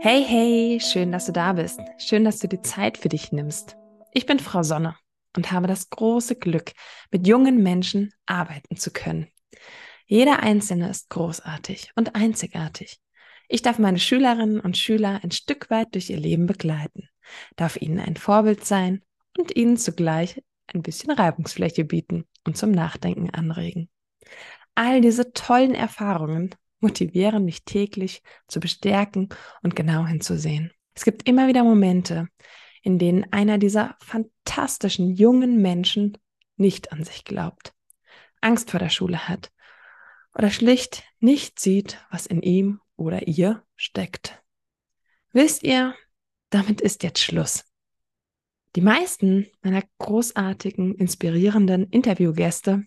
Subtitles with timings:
[0.00, 1.80] Hey, hey, schön, dass du da bist.
[1.98, 3.76] Schön, dass du die Zeit für dich nimmst.
[4.12, 4.94] Ich bin Frau Sonne
[5.36, 6.70] und habe das große Glück,
[7.10, 9.26] mit jungen Menschen arbeiten zu können.
[10.06, 13.00] Jeder Einzelne ist großartig und einzigartig.
[13.48, 17.08] Ich darf meine Schülerinnen und Schüler ein Stück weit durch ihr Leben begleiten,
[17.56, 19.02] darf ihnen ein Vorbild sein
[19.36, 20.40] und ihnen zugleich
[20.72, 23.88] ein bisschen Reibungsfläche bieten und zum Nachdenken anregen.
[24.76, 29.28] All diese tollen Erfahrungen motivieren mich täglich zu bestärken
[29.62, 30.72] und genau hinzusehen.
[30.94, 32.28] Es gibt immer wieder Momente,
[32.82, 36.18] in denen einer dieser fantastischen jungen Menschen
[36.56, 37.74] nicht an sich glaubt,
[38.40, 39.52] Angst vor der Schule hat
[40.34, 44.42] oder schlicht nicht sieht, was in ihm oder ihr steckt.
[45.32, 45.94] Wisst ihr,
[46.50, 47.64] damit ist jetzt Schluss.
[48.76, 52.84] Die meisten meiner großartigen, inspirierenden Interviewgäste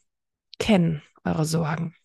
[0.59, 1.95] kennen eure Sorgen,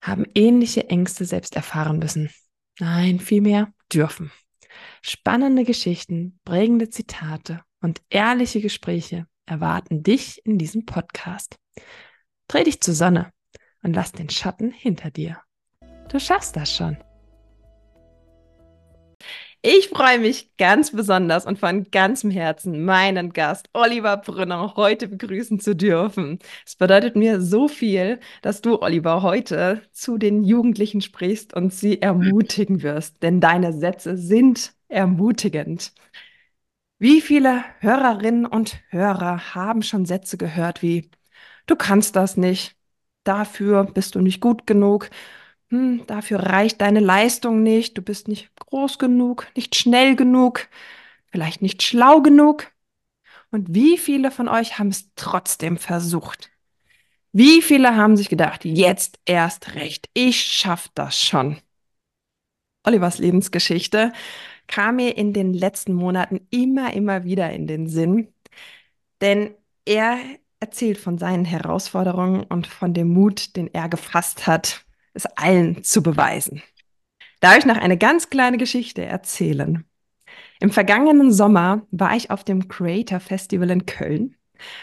[0.00, 2.30] haben ähnliche Ängste selbst erfahren müssen.
[2.78, 4.30] Nein, vielmehr dürfen.
[5.02, 11.56] Spannende Geschichten, prägende Zitate und ehrliche Gespräche erwarten dich in diesem Podcast.
[12.48, 13.32] Dreh dich zur Sonne
[13.82, 15.40] und lass den Schatten hinter dir.
[16.08, 16.98] Du schaffst das schon.
[19.68, 25.58] Ich freue mich ganz besonders und von ganzem Herzen, meinen Gast Oliver Brünner heute begrüßen
[25.58, 26.38] zu dürfen.
[26.64, 32.00] Es bedeutet mir so viel, dass du, Oliver, heute zu den Jugendlichen sprichst und sie
[32.00, 35.92] ermutigen wirst, denn deine Sätze sind ermutigend.
[37.00, 41.10] Wie viele Hörerinnen und Hörer haben schon Sätze gehört wie,
[41.66, 42.76] du kannst das nicht,
[43.24, 45.10] dafür bist du nicht gut genug,
[45.70, 50.68] hm, dafür reicht deine Leistung nicht, du bist nicht groß genug, nicht schnell genug,
[51.26, 52.72] vielleicht nicht schlau genug.
[53.50, 56.50] Und wie viele von euch haben es trotzdem versucht?
[57.32, 61.58] Wie viele haben sich gedacht, jetzt erst recht, ich schaff das schon?
[62.84, 64.12] Olivers Lebensgeschichte
[64.68, 68.32] kam mir in den letzten Monaten immer, immer wieder in den Sinn,
[69.20, 70.18] denn er
[70.60, 74.85] erzählt von seinen Herausforderungen und von dem Mut, den er gefasst hat,
[75.16, 76.62] es allen zu beweisen.
[77.40, 79.84] Darf ich noch eine ganz kleine Geschichte erzählen?
[80.60, 84.36] Im vergangenen Sommer war ich auf dem Creator Festival in Köln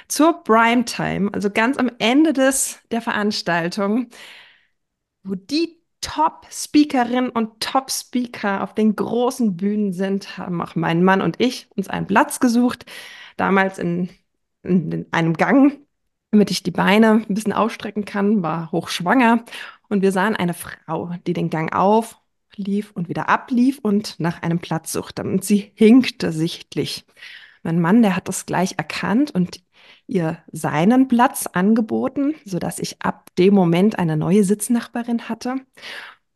[0.07, 4.07] zur Primetime, also ganz am Ende des, der Veranstaltung,
[5.23, 11.39] wo die Top-Speakerinnen und Top-Speaker auf den großen Bühnen sind, haben auch mein Mann und
[11.39, 12.85] ich uns einen Platz gesucht,
[13.37, 14.09] damals in,
[14.63, 15.79] in einem Gang,
[16.31, 19.45] damit ich die Beine ein bisschen ausstrecken kann, war hochschwanger
[19.89, 22.17] und wir sahen eine Frau, die den Gang auf,
[22.55, 25.23] lief und wieder ablief und nach einem Platz suchte.
[25.23, 27.05] Und sie hinkte sichtlich.
[27.63, 29.61] Mein Mann, der hat das gleich erkannt und
[30.07, 35.55] ihr seinen Platz angeboten, sodass ich ab dem Moment eine neue Sitznachbarin hatte.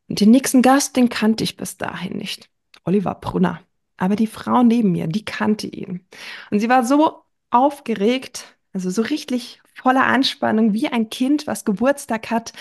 [0.07, 2.49] Und den nächsten Gast, den kannte ich bis dahin nicht.
[2.85, 3.61] Oliver Brunner.
[3.97, 6.05] Aber die Frau neben mir, die kannte ihn.
[6.51, 12.29] Und sie war so aufgeregt, also so richtig voller Anspannung, wie ein Kind, was Geburtstag
[12.29, 12.53] hat,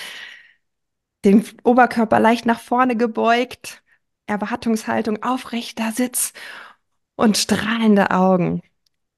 [1.27, 3.83] den Oberkörper leicht nach vorne gebeugt,
[4.27, 6.33] Erwartungshaltung, aufrechter Sitz
[7.17, 8.63] und strahlende Augen.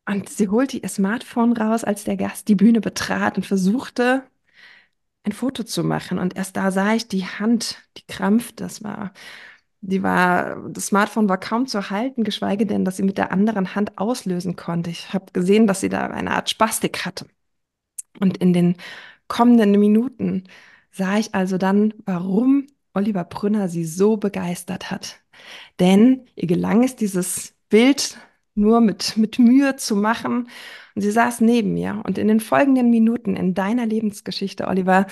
[0.07, 4.25] Und sie holte ihr Smartphone raus, als der Gast die Bühne betrat und versuchte,
[5.25, 6.19] ein Foto zu machen.
[6.19, 8.65] Und erst da sah ich die Hand, die krampfte.
[8.65, 9.13] Das war,
[9.81, 13.75] die war, das Smartphone war kaum zu halten, geschweige denn, dass sie mit der anderen
[13.75, 14.91] Hand auslösen konnte.
[14.91, 17.27] Ich habe gesehen, dass sie da eine Art Spastik hatte.
[18.21, 18.77] Und in den
[19.29, 20.45] kommenden Minuten
[20.99, 25.21] sah ich also dann, warum Oliver Brünner sie so begeistert hat.
[25.81, 28.19] Denn ihr gelang es, dieses Bild
[28.55, 30.49] nur mit, mit Mühe zu machen.
[30.95, 32.03] Und sie saß neben mir.
[32.05, 35.07] Und in den folgenden Minuten in deiner Lebensgeschichte, Oliver,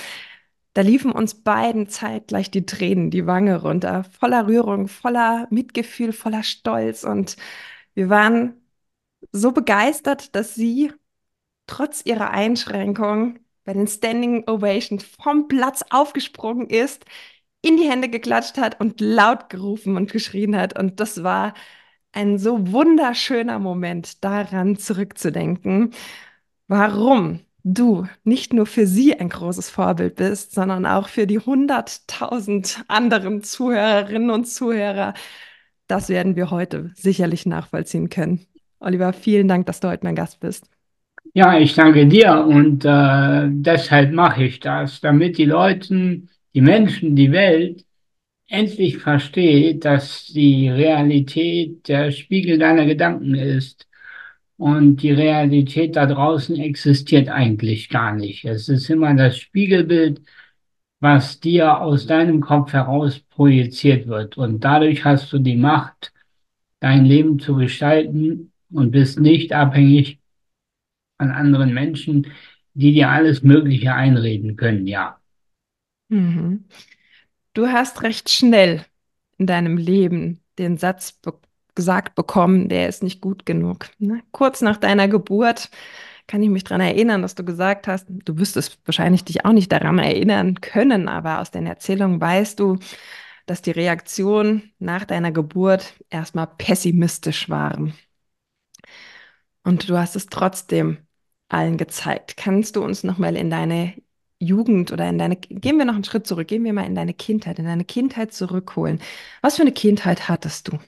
[0.75, 6.43] da liefen uns beiden zeitgleich die Tränen die Wange runter, voller Rührung, voller Mitgefühl, voller
[6.43, 7.05] Stolz.
[7.05, 7.37] Und
[7.95, 8.55] wir waren
[9.33, 10.93] so begeistert, dass sie
[11.67, 17.05] trotz ihrer Einschränkung bei den Standing Ovations vom Platz aufgesprungen ist,
[17.63, 20.79] in die Hände geklatscht hat und laut gerufen und geschrien hat.
[20.79, 21.53] Und das war
[22.13, 25.93] ein so wunderschöner Moment, daran zurückzudenken,
[26.69, 32.85] warum du nicht nur für sie ein großes Vorbild bist, sondern auch für die hunderttausend
[32.89, 35.15] anderen Zuhörerinnen und Zuhörer.
[35.89, 38.47] Das werden wir heute sicherlich nachvollziehen können.
[38.79, 40.69] Oliver, vielen Dank, dass du heute mein Gast bist.
[41.37, 46.23] Ja, ich danke dir und äh, deshalb mache ich das, damit die Leute,
[46.55, 47.85] die Menschen, die Welt
[48.49, 53.87] endlich versteht, dass die Realität der Spiegel deiner Gedanken ist
[54.57, 58.47] und die Realität da draußen existiert eigentlich gar nicht.
[58.47, 60.23] Es ist immer das Spiegelbild,
[61.01, 66.15] was dir aus deinem Kopf heraus projiziert wird und dadurch hast du die Macht,
[66.81, 70.21] dein Leben zu gestalten und bist nicht abhängig
[71.19, 72.27] von anderen Menschen,
[72.75, 75.19] die dir alles Mögliche einreden können, ja.
[76.09, 76.65] Mhm.
[77.55, 78.85] Du hast recht schnell
[79.39, 81.35] in deinem Leben den Satz be
[81.75, 83.91] gesagt bekommen, der ist nicht gut genug.
[83.99, 84.23] Ne?
[84.33, 85.69] Kurz nach deiner Geburt
[86.27, 89.71] kann ich mich daran erinnern, dass du gesagt hast, du wirst wahrscheinlich dich auch nicht
[89.71, 92.79] daran erinnern können, aber aus den Erzählungen weißt du,
[93.45, 97.93] dass die Reaktionen nach deiner Geburt erstmal pessimistisch waren.
[99.63, 101.06] Und du hast es trotzdem
[101.49, 102.37] allen gezeigt.
[102.37, 103.95] Kannst du uns nochmal in deine
[104.39, 107.15] Jugend oder in deine, gehen wir noch einen Schritt zurück, gehen wir mal in deine
[107.15, 109.01] Kindheit, in deine Kindheit zurückholen.
[109.43, 110.79] Was für eine Kindheit hattest du?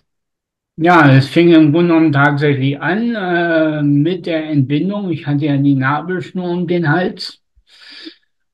[0.76, 5.10] Ja, es fing im Grunde genommen tatsächlich an äh, mit der Entbindung.
[5.10, 7.42] Ich hatte ja die Nabelschnur um den Hals.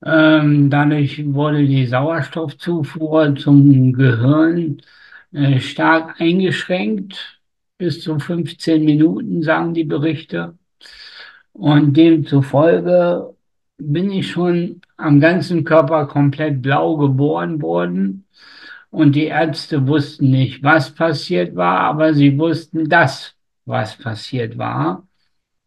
[0.05, 4.81] Ähm, dadurch wurde die Sauerstoffzufuhr zum Gehirn
[5.33, 7.41] äh, stark eingeschränkt,
[7.79, 10.59] bis zu 15 Minuten, sagen die Berichte.
[11.55, 13.35] Und demzufolge
[13.79, 18.27] bin ich schon am ganzen Körper komplett blau geboren worden.
[18.91, 23.35] Und die Ärzte wussten nicht, was passiert war, aber sie wussten das,
[23.65, 25.07] was passiert war.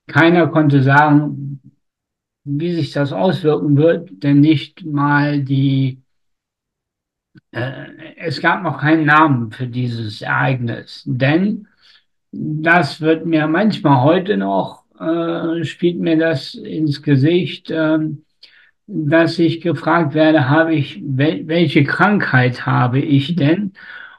[0.08, 1.62] Keiner konnte sagen,
[2.46, 6.02] wie sich das auswirken wird, denn nicht mal die,
[7.52, 11.04] äh, es gab noch keinen Namen für dieses Ereignis.
[11.06, 11.68] Denn
[12.32, 18.00] das wird mir manchmal heute noch, äh, spielt mir das ins Gesicht, äh,
[18.88, 23.74] dass ich gefragt werde, habe ich, wel welche Krankheit habe ich denn?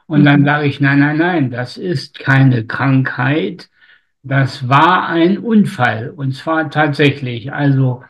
[0.05, 3.69] Und dann sage ich, nein, nein, nein, das ist keine Krankheit.
[4.23, 6.09] Das war ein Unfall.
[6.09, 7.53] Und zwar tatsächlich.
[7.53, 8.03] Also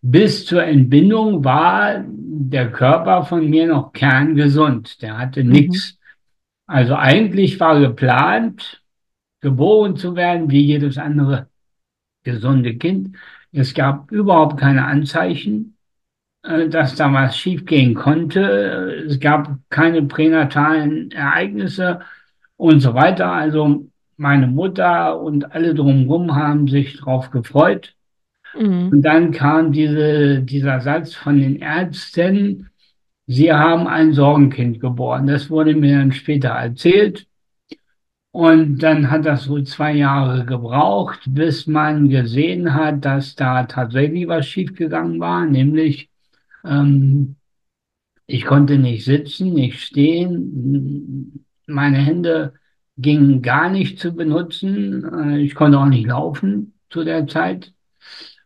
[0.00, 5.02] bis zur Entbindung war der Körper von mir noch kerngesund.
[5.02, 5.50] Der hatte Mhm.
[5.50, 5.98] nichts.
[6.66, 8.82] Also eigentlich war geplant,
[9.40, 11.48] geboren zu werden wie jedes andere
[12.22, 13.16] gesunde Kind.
[13.52, 15.72] Es gab überhaupt keine Anzeichen
[16.42, 19.04] äh, dass da was schiefgehen konnte.
[19.06, 22.00] Es gab keine pränatalen Ereignisse
[22.56, 23.30] und so weiter.
[23.30, 23.86] Also
[24.16, 27.94] meine Mutter und alle drumherum haben sich darauf gefreut.
[28.58, 28.88] Mhm.
[28.90, 32.68] Und dann kam diese, dieser Satz von den Ärzten,
[33.28, 35.28] Sie haben ein Sorgenkind geboren.
[35.28, 37.26] Das wurde mir dann später erzählt.
[38.32, 44.26] Und dann hat das wohl zwei Jahre gebraucht, bis man gesehen hat, dass da tatsächlich
[44.26, 46.08] was schiefgegangen war, nämlich
[46.64, 47.36] ähm,
[48.26, 51.46] Ich konnte nicht sitzen, nicht stehen.
[51.66, 52.54] Meine Hände
[52.98, 55.04] gingen gar nicht zu benutzen.
[55.34, 57.74] Äh, Ich konnte auch nicht laufen zu der Zeit.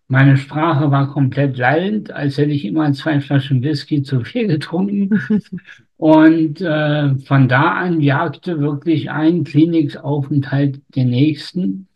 [0.08, 5.10] Meine Sprache war komplett lallend, als hätte ich immer zwei Flaschen Whisky zu viel getrunken.
[5.96, 11.88] Und äh, von da an jagte wirklich ein Klinikaufenthalt den nächsten.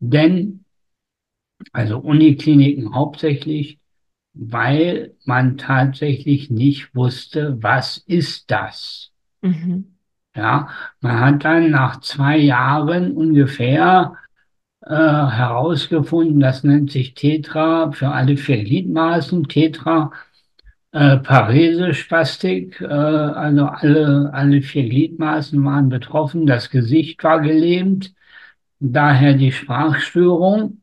[0.00, 0.64] Denn,
[1.72, 3.78] also Unikliniken hauptsächlich,
[4.32, 9.12] weil man tatsächlich nicht wusste, was ist das?
[9.42, 9.94] Mhm.
[10.36, 10.68] Ja,
[11.00, 14.16] man hat dann nach zwei Jahren ungefähr
[14.80, 20.10] äh, herausgefunden, das nennt sich Tetra für alle vier Gliedmaßen, Tetra
[20.94, 28.14] äh, Parese-Spastik, äh, also alle, alle vier Gliedmaßen waren betroffen, das Gesicht war gelähmt,
[28.78, 30.82] daher die Sprachstörung.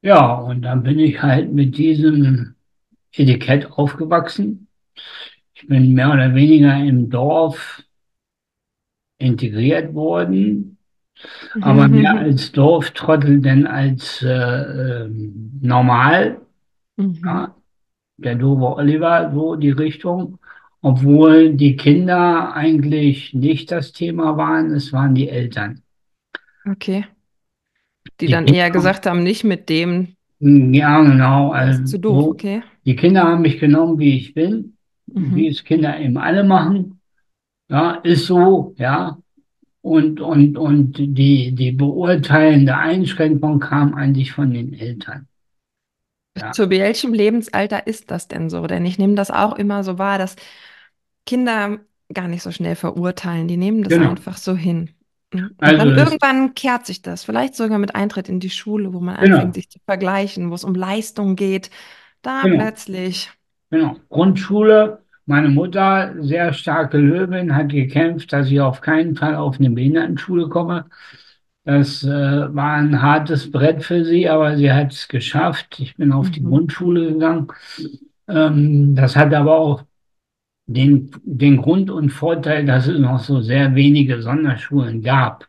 [0.00, 2.54] Ja, und dann bin ich halt mit diesem
[3.12, 4.68] Etikett aufgewachsen.
[5.54, 7.82] Ich bin mehr oder weniger im Dorf
[9.18, 10.78] integriert worden,
[11.60, 12.18] aber mehr Mhm.
[12.18, 16.40] als Dorftrottel denn als äh, ähm, normal.
[16.96, 17.20] Mhm.
[17.24, 17.56] Ja,
[18.18, 20.38] der doofe Oliver, so die Richtung.
[20.82, 25.82] Obwohl die Kinder eigentlich nicht das Thema waren, es waren die Eltern.
[26.66, 27.04] Okay.
[28.20, 32.24] Die Die dann eher Kinder, gesagt haben, nicht mit dem, ja genau, also zu doof,
[32.24, 32.62] so, okay?
[32.84, 35.48] die Kinder haben mich genommen, wie ich bin, wie Mhm.
[35.48, 37.00] es Kinder eben alle machen.
[37.70, 39.18] Ja, ist so, ja.
[39.82, 45.28] Und, und, und die, die beurteilende Einschränkung kam eigentlich von den Eltern.
[46.40, 48.66] Ja, Zu welchem Lebensalter ist das denn so?
[48.66, 50.36] Denn ich nehme das auch immer so wahr, dass
[51.26, 51.78] Kinder
[52.12, 53.48] gar nicht so schnell verurteilen.
[53.48, 54.10] Die nehmen das genau.
[54.10, 54.90] einfach so hin.
[55.32, 59.00] Und Also dann irgendwann kehrt sich das, vielleicht sogar mit Eintritt in die Schule, wo
[59.00, 61.70] man anfängt, genau, sich zu vergleichen, wo es um Leistung geht.
[62.22, 63.30] Da genau, plötzlich.
[63.70, 63.96] genau.
[64.08, 69.70] Grundschule, meine Mutter, sehr starke Löwin, hat gekämpft, dass ich auf keinen Fall auf eine
[69.70, 70.86] Behindertenschule komme.
[71.68, 75.78] Das äh, war ein hartes Brett für sie, aber sie hat es geschafft.
[75.80, 76.48] Ich bin auf die Mhm.
[76.48, 77.48] Grundschule gegangen.
[78.26, 79.84] Ähm, das hat aber auch
[80.66, 85.46] den, den Grund und Vorteil, dass es noch so sehr wenige Sonderschulen gab.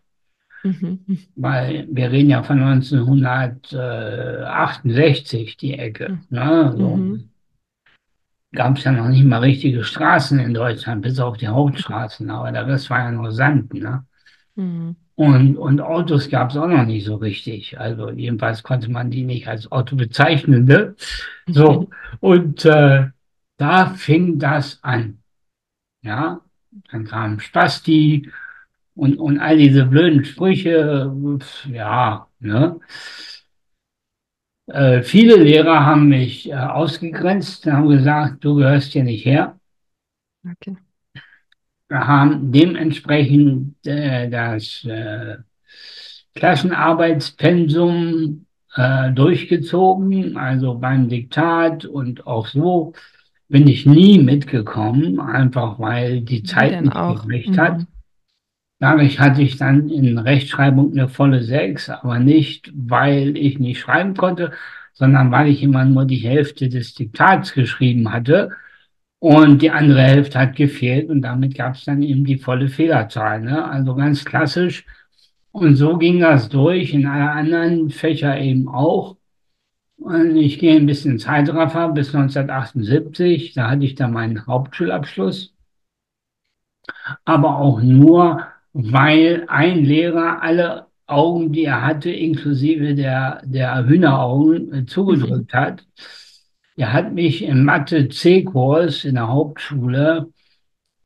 [0.61, 0.99] Mhm.
[1.38, 6.09] weil wir reden ja von 1968, die Ecke.
[6.09, 6.19] Mhm.
[6.31, 6.73] Ne?
[6.77, 7.29] So Mhm.
[8.53, 12.51] gab es ja noch nicht mal richtige Straßen in Deutschland, bis auf die Hauptstraßen, aber
[12.51, 13.73] der Rest war ja nur Sand.
[13.73, 14.03] Ne?
[14.57, 14.97] Mhm.
[15.19, 17.77] Und, und Autos gab es auch noch nicht so richtig.
[17.77, 20.63] Also jedenfalls konnte man die nicht als Auto bezeichnen.
[20.63, 20.95] Ne?
[21.45, 21.89] So,
[22.21, 23.07] und äh,
[23.57, 25.19] da fing das an.
[26.03, 26.39] Ja,
[26.89, 28.31] dann kam Spasti
[28.95, 31.13] und, und all diese blöden Sprüche.
[31.69, 32.79] Ja, ne?
[34.67, 39.59] Äh, viele Lehrer haben mich äh, ausgegrenzt, haben gesagt, du gehörst hier nicht her.
[40.49, 40.77] Okay.
[41.89, 45.38] Wir haben dementsprechend äh, das äh,
[46.36, 52.93] Klassenarbeitspensum äh, durchgezogen, also beim Diktat und auch so
[53.48, 57.79] bin ich nie mitgekommen, einfach weil die Zeit nicht gereicht hat.
[57.79, 57.88] Mhm.
[58.77, 64.13] Dadurch hatte ich dann in Rechtschreibung eine volle Sechs, aber nicht, weil ich nicht schreiben
[64.13, 64.51] konnte,
[64.93, 68.51] sondern weil ich immer nur die Hälfte des Diktats geschrieben hatte
[69.19, 73.41] und die andere Hälfte hat gefehlt und damit gab es dann eben die volle Fehlerzahl.
[73.41, 73.63] Ne?
[73.65, 74.85] Also ganz klassisch.
[75.51, 79.17] Und so ging das durch, in alle anderen Fächer eben auch.
[79.97, 85.53] Und ich gehe ein bisschen Zeitraffer bis 1978, da hatte ich dann meinen Hauptschulabschluss
[87.25, 94.73] aber auch nur, weil ein Lehrer alle Augen, die er hatte, inklusive der, der Hühneraugen,
[94.73, 95.85] äh, zugedrückt hat.
[96.79, 100.29] Er hat mich im Mathe-C-Kurs in der Hauptschule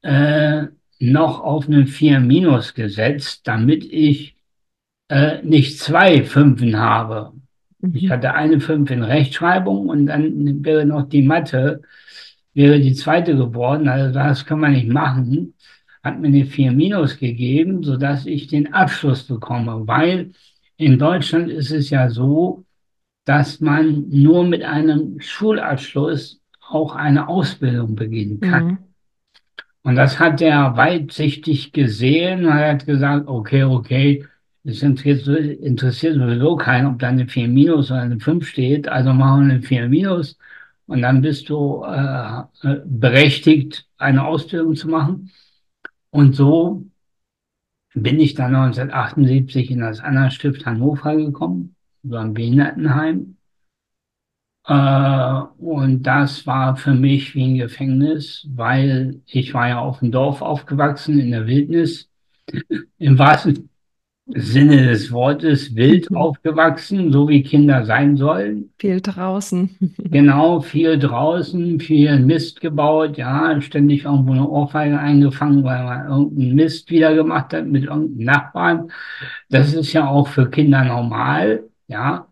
[0.04, 0.66] äh,
[1.00, 4.36] noch auf eine 4 minus gesetzt, damit ich
[5.10, 7.34] äh, nicht zwei Fünfen habe.
[7.92, 8.10] Ich Mhm.
[8.12, 11.82] hatte eine Fünf in Rechtschreibung und dann wäre noch die Mathe,
[12.54, 13.88] wäre die zweite geworden.
[13.88, 15.56] Also das kann man nicht machen.
[16.04, 19.88] Hat mir eine 4 minus gegeben, sodass ich den Abschluss bekomme.
[19.88, 20.34] Weil
[20.78, 22.64] in Deutschland ist es ja so,
[23.26, 28.66] dass man nur mit einem Schulabschluss auch eine Ausbildung beginnen kann.
[28.66, 28.78] Mhm.
[29.84, 34.26] Und das hat er weitsichtig gesehen und hat gesagt, okay, okay,
[34.64, 35.28] es interessiert,
[35.60, 39.56] interessiert sowieso keinen, ob da eine 4 minus oder eine 5 steht, also machen wir
[39.56, 40.38] eine 4 minus
[40.86, 45.32] und dann bist du äh, äh, berechtigt, eine Ausbildung zu machen.
[46.12, 46.86] Und so
[47.94, 53.38] bin ich dann 1978 in das Anna-Stift Hannover gekommen, so ein Behindertenheim.
[54.66, 60.12] Äh, und das war für mich wie ein Gefängnis, weil ich war ja auf dem
[60.12, 62.10] Dorf aufgewachsen, in der Wildnis,
[62.98, 63.70] im wahrsten
[64.28, 66.18] Sinne des Wortes, wild Mhm.
[66.18, 68.72] aufgewachsen, so wie Kinder sein sollen.
[68.80, 69.70] Viel draußen.
[70.12, 76.56] Genau, viel draußen, viel Mist gebaut, ja, ständig irgendwo eine Ohrfeige eingefangen, weil man irgendeinen
[76.56, 78.92] Mist wieder gemacht hat mit irgendeinem Nachbarn.
[79.50, 82.28] Das ist ja auch für Kinder normal, ja.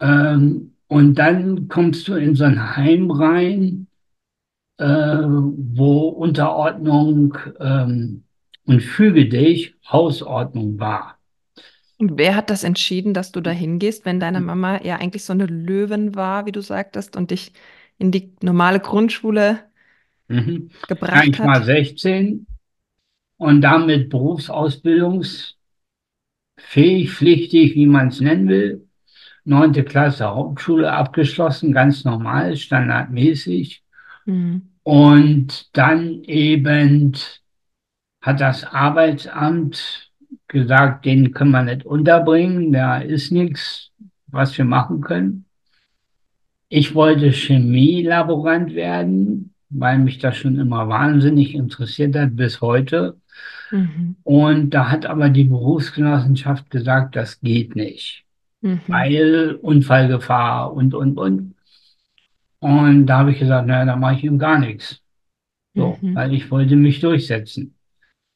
[0.00, 3.86] Ähm, und dann kommst du in so ein Heim rein,
[4.78, 8.24] äh, wo Unterordnung ähm,
[8.66, 11.18] und füge dich Hausordnung war.
[11.98, 15.32] Und wer hat das entschieden, dass du da hingehst, wenn deine Mama ja eigentlich so
[15.32, 17.52] eine Löwin war, wie du sagtest, und dich
[17.98, 19.60] in die normale Grundschule
[20.28, 20.70] Mhm.
[20.82, 21.64] Ja, gebracht ich war hat?
[21.64, 22.46] 16
[23.36, 25.55] und damit berufsausbildungsfähig,
[26.60, 28.86] pflichtig, wie man es nennen will.
[29.44, 33.82] Neunte Klasse Hauptschule abgeschlossen, ganz normal, standardmäßig.
[34.24, 34.62] Mhm.
[34.82, 37.12] Und dann eben
[38.20, 40.10] hat das Arbeitsamt
[40.48, 43.92] gesagt, den können wir nicht unterbringen, da ist nichts,
[44.26, 45.44] was wir machen können.
[46.68, 53.20] Ich wollte Chemielaborant werden, weil mich das schon immer wahnsinnig interessiert hat, bis heute.
[53.70, 54.16] Mhm.
[54.22, 58.24] Und da hat aber die Berufsgenossenschaft gesagt, das geht nicht,
[58.60, 58.80] Mhm.
[58.86, 61.54] weil Unfallgefahr und, und, und.
[62.58, 65.02] Und da habe ich gesagt, naja, da mache ich ihm gar nichts.
[65.74, 66.14] So, Mhm.
[66.14, 67.74] weil ich wollte mich durchsetzen.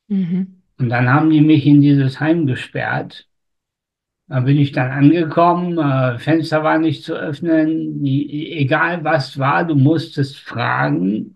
[0.08, 0.62] Mhm.
[0.78, 3.26] Und dann haben die mich in dieses Heim gesperrt.
[4.28, 9.64] Da bin ich dann angekommen, äh, Fenster war nicht zu öffnen, die, egal was war,
[9.64, 11.34] du musstest fragen,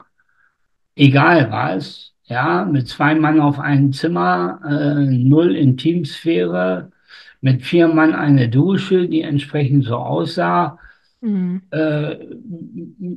[0.94, 6.90] egal was, ja, mit zwei Mann auf einem Zimmer, äh, null Intimsphäre,
[7.40, 10.78] mit vier Mann eine Dusche, die entsprechend so aussah,
[11.20, 11.62] Mhm.
[11.70, 12.16] äh,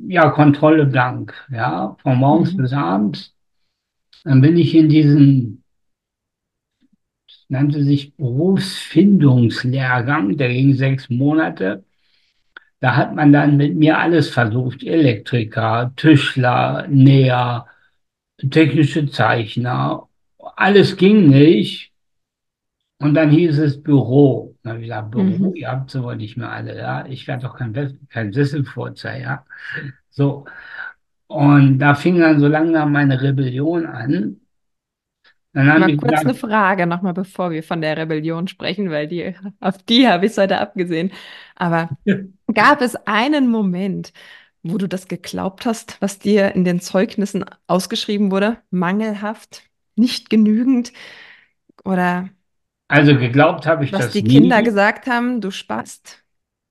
[0.08, 2.56] ja, Kontrolle blank, ja, von morgens Mhm.
[2.56, 3.34] bis abends.
[4.24, 5.62] Dann bin ich in diesen
[7.48, 11.84] nannte sich Berufsfindungslehrgang, der ging sechs Monate.
[12.80, 17.66] Da hat man dann mit mir alles versucht, Elektriker, Tischler, Näher,
[18.50, 20.08] technische Zeichner.
[20.56, 21.92] Alles ging nicht.
[23.00, 24.56] Und dann hieß es Büro.
[24.62, 25.54] Dann habe ich gesagt, Büro, Mhm.
[25.54, 27.06] ihr habt wohl nicht mehr alle da.
[27.06, 27.72] Ich werde doch kein,
[28.08, 29.44] kein Sesselfurzer, ja.
[30.10, 30.46] So.
[31.28, 34.40] Und da fing dann so langsam meine Rebellion an.
[35.52, 39.08] Dann Mal die kurz eine gesagt, Frage nochmal, bevor wir von der Rebellion sprechen, weil
[39.08, 41.10] die, auf die habe ich es heute abgesehen.
[41.56, 41.90] Aber
[42.52, 44.12] gab es einen Moment,
[44.70, 48.58] wo du das geglaubt hast, was dir in den Zeugnissen ausgeschrieben wurde?
[48.70, 49.62] Mangelhaft,
[49.96, 50.92] nicht genügend
[51.84, 52.30] oder
[52.88, 54.62] also geglaubt habe ich was das die Kinder nie.
[54.62, 56.24] gesagt haben, du Spast?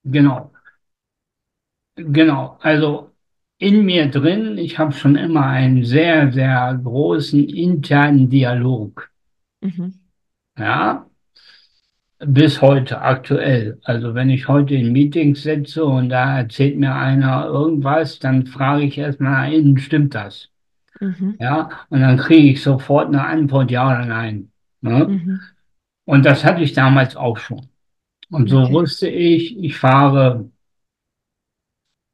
[0.04, 0.50] Genau,
[1.96, 2.58] genau.
[2.60, 3.10] Also
[3.58, 9.10] in mir drin, ich habe schon immer einen sehr, sehr großen internen Dialog.
[9.62, 9.90] Mhm.
[10.58, 11.07] Ja,
[12.20, 13.78] bis heute aktuell.
[13.84, 18.84] Also wenn ich heute in Meetings sitze und da erzählt mir einer irgendwas, dann frage
[18.84, 20.48] ich erstmal innen, stimmt das?
[21.00, 21.36] Mhm.
[21.38, 24.50] Ja, und dann kriege ich sofort eine Antwort, ja oder nein.
[24.80, 25.06] Ne?
[25.08, 25.40] Mhm.
[26.04, 27.68] Und das hatte ich damals auch schon.
[28.30, 28.72] Und so Okay.
[28.72, 30.50] wusste ich, ich fahre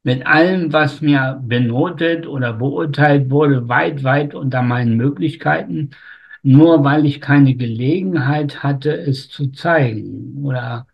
[0.03, 5.91] mit allem, was mir benotet oder beurteilt wurde, weit, weit unter meinen Möglichkeiten,
[6.45, 10.85] nur weil ich keine Gelegenheit hatte, es zu zeigen oder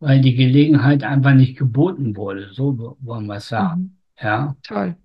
[0.00, 2.50] weil die Gelegenheit einfach nicht geboten wurde.
[2.52, 3.80] So wollen wir es sagen.
[3.80, 3.92] Mhm.
[4.20, 4.96] Ja, Toll.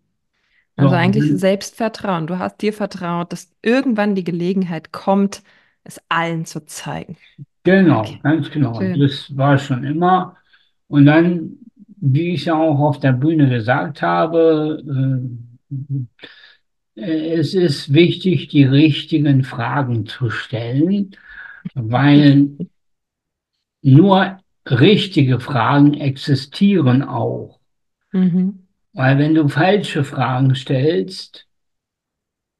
[0.78, 2.26] so, Also und eigentlich dann- Selbstvertrauen.
[2.28, 5.44] Du hast dir vertraut, dass irgendwann die Gelegenheit kommt,
[5.84, 7.18] es allen zu zeigen.
[7.64, 8.74] genau, Okay, ganz genau.
[8.80, 9.00] schön.
[9.00, 10.38] Das war schon immer.
[10.88, 11.58] Und dann,
[11.98, 14.82] wie ich ja auch auf der Bühne gesagt habe,
[15.72, 15.78] äh,
[16.96, 21.16] es ist wichtig, die richtigen Fragen zu stellen,
[21.74, 22.50] weil
[23.82, 27.60] nur richtige Fragen existieren auch.
[28.12, 28.68] Mhm.
[28.94, 31.48] Weil wenn du falsche Fragen stellst,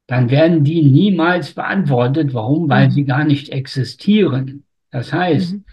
[0.08, 2.34] dann werden die niemals beantwortet.
[2.34, 2.70] Warum?
[2.70, 3.08] Weil sie Mhm.
[3.08, 4.66] gar nicht existieren.
[4.92, 5.63] Das heißt, Mhm.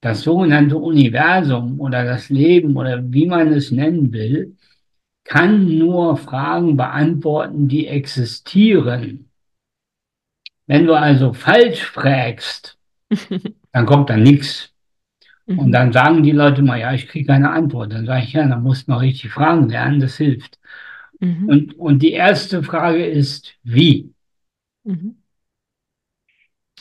[0.00, 4.56] das sogenannte Universum oder das Leben oder wie man es nennen will,
[5.28, 9.30] kann nur Fragen beantworten, die existieren.
[10.66, 12.78] Wenn du also falsch fragst,
[13.72, 14.72] dann kommt da nichts.
[15.46, 15.72] Und Mhm.
[15.72, 17.92] dann sagen die Leute mal, ja, ich kriege keine Antwort.
[17.92, 20.58] Dann sage ich, ja, dann musst du mal richtig fragen lernen, das hilft.
[21.20, 21.48] Mhm.
[21.48, 24.12] Und, und die erste Frage ist, wie?
[24.84, 25.16] Mhm.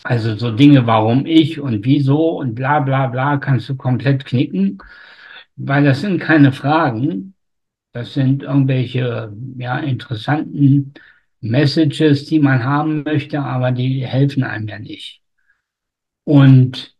[0.03, 4.79] Also so Dinge, warum ich und wieso und bla bla bla, kannst du komplett knicken,
[5.55, 7.33] weil das sind keine Fragen,
[7.97, 10.93] das sind irgendwelche ja, interessanten
[11.41, 15.23] Messages, die man haben möchte, aber die helfen einem ja nicht.
[16.23, 16.95] Und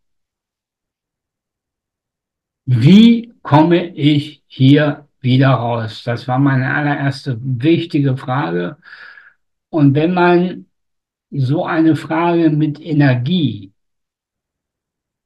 [2.66, 6.04] wie komme ich hier wieder raus?
[6.04, 8.78] Das war meine allererste wichtige Frage.
[9.70, 10.66] Und wenn man
[11.30, 13.72] so eine Frage mit Energie,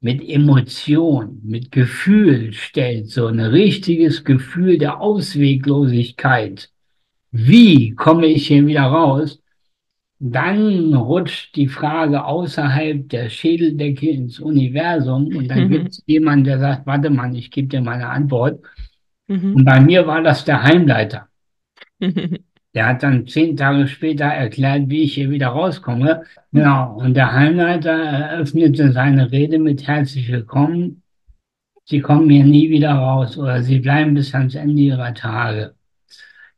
[0.02, 6.70] mit Emotion, mit Gefühl stellt, so ein richtiges Gefühl der Ausweglosigkeit.
[7.32, 9.40] Wie komme ich hier wieder raus?
[10.20, 15.86] Dann rutscht die Frage außerhalb der Schädeldecke ins Universum und dann gibt Mhm.
[15.90, 18.60] es jemanden, der sagt, warte mal, ich gebe dir meine Antwort.
[19.52, 19.64] Und Mhm.
[19.64, 21.28] bei mir war das der Heimleiter.
[22.00, 22.44] Mhm.
[22.74, 26.24] Der hat dann zehn Tage später erklärt, wie ich hier wieder rauskomme.
[26.52, 26.96] Genau.
[26.96, 31.02] Und der Heimleiter eröffnete seine Rede mit herzlich willkommen.
[31.84, 35.74] Sie kommen hier nie wieder raus oder Sie bleiben bis ans Ende Ihrer Tage.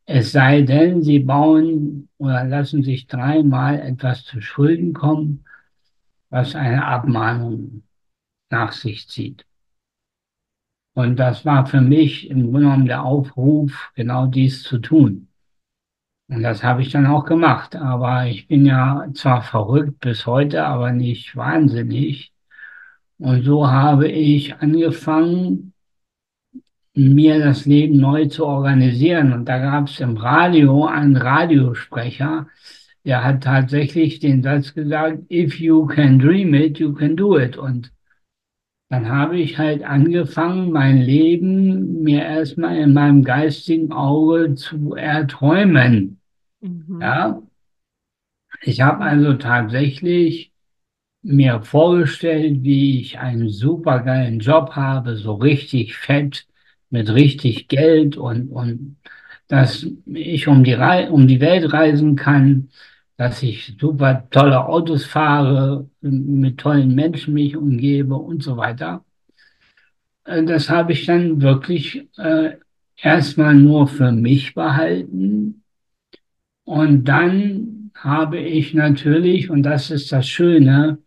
[0.07, 5.45] Es sei denn, Sie bauen oder lassen sich dreimal etwas zu Schulden kommen,
[6.31, 7.83] was eine Abmahnung
[8.51, 9.47] nach sich zieht.
[10.95, 15.29] Und das war für mich im Grunde genommen der Aufruf, genau dies zu tun.
[16.29, 17.77] Und das habe ich dann auch gemacht.
[17.77, 22.33] Aber ich bin ja zwar verrückt bis heute, aber nicht wahnsinnig.
[23.19, 25.73] Und so habe ich angefangen,
[26.95, 29.33] mir das Leben neu zu organisieren.
[29.33, 32.47] Und da gab es im Radio einen Radiosprecher,
[33.05, 37.57] der hat tatsächlich den Satz gesagt, if you can dream it, you can do it.
[37.57, 37.93] Und
[38.95, 46.21] dann habe ich halt angefangen, mein Leben mir erstmal in meinem geistigen Auge zu erträumen.
[46.61, 47.01] Mhm.
[47.01, 47.43] Ja,
[48.63, 50.53] ich habe also tatsächlich
[51.23, 56.47] mir vorgestellt, wie ich einen supergeilen Job habe, so richtig fett,
[56.89, 58.97] mit richtig Geld und, und
[59.49, 62.71] dass ich um die, Rei um die Welt reisen kann,
[63.17, 69.05] dass ich super tolle Autos fahre, mit tollen Menschen mich umgebe und so weiter.
[70.25, 72.57] Äh, Das habe ich dann wirklich äh,
[72.97, 75.63] erstmal nur für mich behalten.
[76.65, 80.99] Und dann habe ich natürlich, und das ist das Schöne,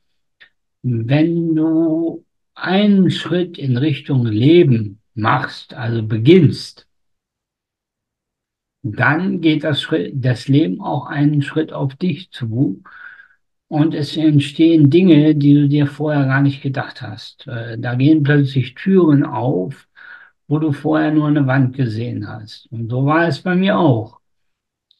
[0.84, 2.24] wenn du
[2.56, 6.87] einen Schritt in Richtung Leben machst, also beginnst,
[8.84, 12.82] dann geht das Schritt, das Leben auch einen Schritt auf dich zu
[13.68, 17.48] und es entstehen Dinge, die du dir vorher gar nicht gedacht hast.
[17.48, 19.88] Äh, Da gehen plötzlich Türen auf,
[20.48, 22.68] wo du vorher nur eine Wand gesehen hast.
[22.72, 24.20] Und so war es bei mir auch.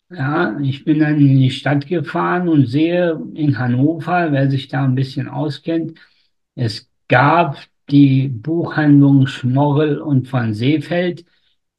[0.10, 4.84] Ja, ich bin dann in die Stadt gefahren und sehe in Hannover, wer sich da
[4.86, 6.00] ein bisschen auskennt,
[6.56, 7.58] es gab
[7.90, 11.26] die Buchhandlung Schmorrel und von Seefeld,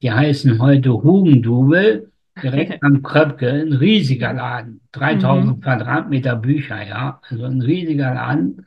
[0.03, 5.61] die heißen heute Hugendubel, direkt am Kröpke, ein riesiger Laden, 3000 Mhm.
[5.61, 8.67] Quadratmeter Bücher, ja, also ein riesiger Laden.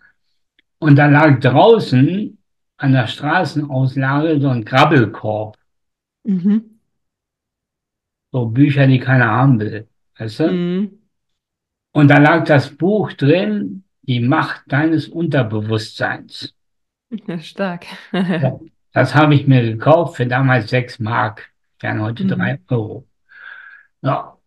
[0.80, 2.38] Und da lag draußen
[2.78, 5.58] an der Straßenauslage so ein Grabbelkorb,
[6.24, 6.80] Mhm.
[8.32, 10.52] so Bücher, die keiner haben will, weißt du?
[10.52, 10.92] Mhm.
[11.94, 16.54] Und da lag das Buch drin, Die Macht deines Unterbewusstseins.
[17.28, 17.86] Ja, stark.
[18.94, 21.50] Das habe ich mir gekauft für damals sechs Mark,
[21.80, 22.60] wären heute drei Mhm.
[22.70, 23.08] Euro.
[24.02, 24.38] Ja.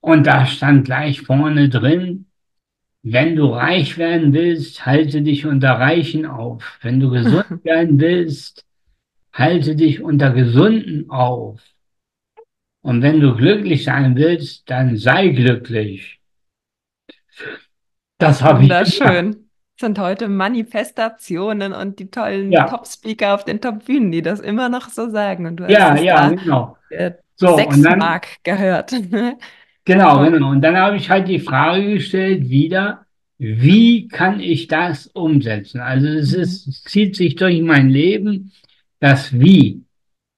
[0.00, 2.26] Und da stand gleich vorne drin,
[3.02, 6.78] wenn du reich werden willst, halte dich unter Reichen auf.
[6.82, 8.64] Wenn du gesund werden willst,
[9.32, 11.60] halte dich unter Gesunden auf.
[12.82, 16.20] Und wenn du glücklich sein willst, dann sei glücklich.
[18.18, 19.00] Das habe ich gemacht.
[19.00, 19.32] Wunderschön.
[19.32, 19.45] Das
[19.80, 24.88] sind heute Manifestationen und die tollen Ja, Top-Speaker auf den Top-Bühnen, die das immer noch
[24.90, 25.46] so sagen.
[25.46, 26.78] Und du hast ja, ja, da genau.
[26.90, 28.92] äh, So, und sechs dann, Mark gehört.
[29.84, 30.50] genau, genau.
[30.50, 33.06] Und dann habe ich halt die Frage gestellt wieder,
[33.38, 35.80] wie kann ich das umsetzen?
[35.80, 36.32] Also es Mhm.
[36.32, 38.52] ist, es zieht sich durch mein Leben,
[39.00, 39.84] das Wie.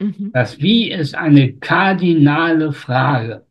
[0.01, 0.33] Mhm.
[0.33, 3.47] Das Wie ist eine kardinale Frage.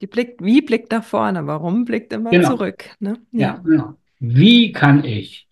[0.00, 3.24] Die blickt, wie blickt nach vorne, warum blickt immer Genau, zurück, ne?
[3.36, 3.64] ja, Ja.
[3.64, 3.99] genau.
[4.20, 5.48] Wie kann ich?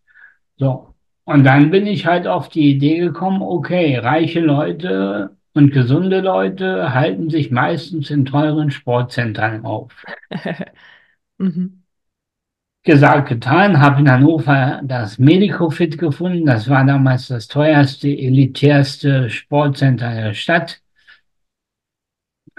[0.56, 0.94] So.
[1.24, 6.94] Und dann bin ich halt auf die Idee gekommen, okay, reiche Leute und gesunde Leute
[6.94, 10.04] halten sich meistens in teuren Sportzentren auf.
[11.40, 11.84] Mhm.
[12.82, 16.46] Gesagt, getan, habe in Hannover das Medicofit gefunden.
[16.46, 20.80] Das war damals das teuerste, elitärste Sportcenter der Stadt.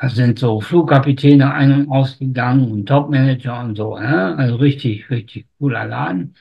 [0.01, 3.97] Da sind so Flugkapitäne ein- und ausgegangen und Topmanager und so.
[3.99, 4.35] Ne?
[4.37, 6.35] Also richtig, richtig cooler Laden.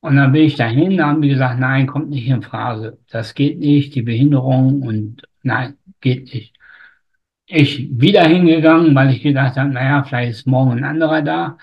[0.00, 2.98] Und dann bin ich dahin, da haben die gesagt, nein, kommt nicht in Frage.
[3.10, 6.54] Das geht nicht, die Behinderung und nein, geht nicht.
[7.46, 11.58] Ich wieder hingegangen, weil ich gedacht habe, naja, vielleicht ist morgen ein anderer da.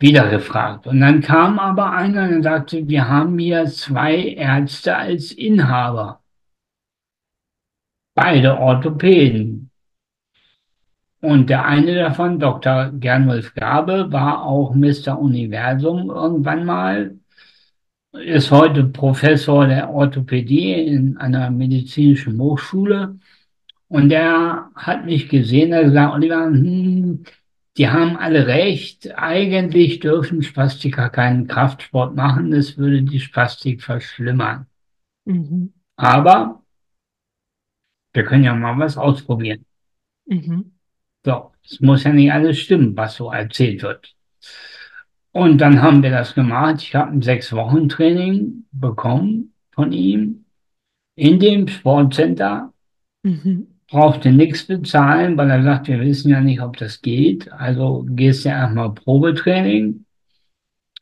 [0.00, 0.86] Wieder gefragt.
[0.86, 6.22] Und dann kam aber einer und sagte, wir haben hier zwei Ärzte als Inhaber.
[8.14, 9.63] Beide Orthopäden.
[11.24, 12.90] Und der eine davon, Dr.
[13.00, 15.18] Gernulf Gabe, war auch Mr.
[15.18, 17.18] Universum irgendwann mal,
[18.12, 23.18] ist heute Professor der Orthopädie in einer medizinischen Hochschule.
[23.88, 27.24] Und der hat mich gesehen, er hat gesagt, Oliver, hm,
[27.78, 29.16] die haben alle recht.
[29.16, 32.50] Eigentlich dürfen Spastiker keinen Kraftsport machen.
[32.50, 34.66] Das würde die Spastik verschlimmern.
[35.24, 35.72] Mhm.
[35.96, 36.62] Aber
[38.12, 39.64] wir können ja mal was ausprobieren.
[40.26, 40.73] Mhm.
[41.24, 44.14] So, es muss ja nicht alles stimmen, was so erzählt wird.
[45.32, 46.82] Und dann haben wir das gemacht.
[46.82, 50.44] Ich habe ein Sechs-Wochen-Training bekommen von ihm
[51.16, 52.72] in dem Sportcenter.
[53.22, 53.66] Mhm.
[53.88, 57.50] Brauchte nichts bezahlen, weil er sagt, wir wissen ja nicht, ob das geht.
[57.52, 60.04] Also gehst du erstmal Probetraining.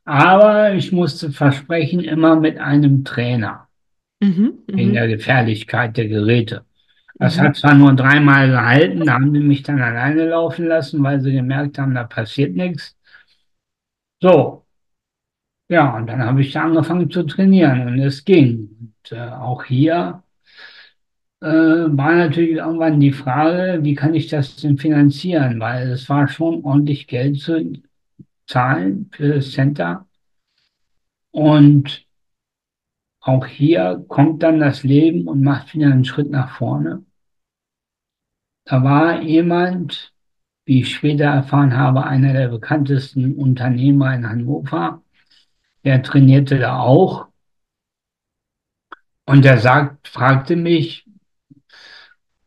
[0.04, 3.68] Aber ich musste versprechen, immer mit einem Trainer
[4.20, 4.54] Mhm.
[4.68, 5.10] der Mhm.
[5.10, 6.64] Gefährlichkeit der Geräte.
[7.22, 11.20] Das hat zwar nur dreimal gehalten, da haben sie mich dann alleine laufen lassen, weil
[11.20, 12.96] sie gemerkt haben, da passiert nichts.
[14.20, 14.66] So,
[15.68, 18.94] ja, und dann habe ich da angefangen zu trainieren und es ging.
[19.04, 20.22] Und äh, auch hier
[21.40, 25.60] äh, war natürlich irgendwann die Frage, wie kann ich das denn finanzieren?
[25.60, 27.72] Weil es war schon ordentlich Geld zu
[28.46, 30.06] zahlen für das Center.
[31.30, 32.06] Und
[33.20, 37.04] auch hier kommt dann das Leben und macht wieder einen Schritt nach vorne.
[38.64, 40.12] Da war jemand,
[40.64, 45.02] wie ich später erfahren habe, einer der bekanntesten Unternehmer in Hannover.
[45.84, 47.28] Der trainierte da auch.
[49.26, 51.06] Und der sagt, fragte mich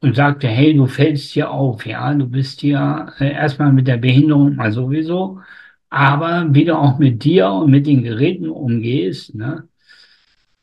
[0.01, 3.97] und sagte, hey, du fällst hier auf, ja, du bist hier äh, erstmal mit der
[3.97, 5.41] Behinderung mal sowieso,
[5.89, 9.67] aber wie du auch mit dir und mit den Geräten umgehst, ne?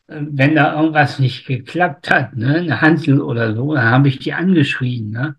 [0.07, 4.19] Äh, Wenn da irgendwas nicht geklappt hat, ne, eine Hantel oder so, dann habe ich
[4.19, 5.37] die angeschrien, ne?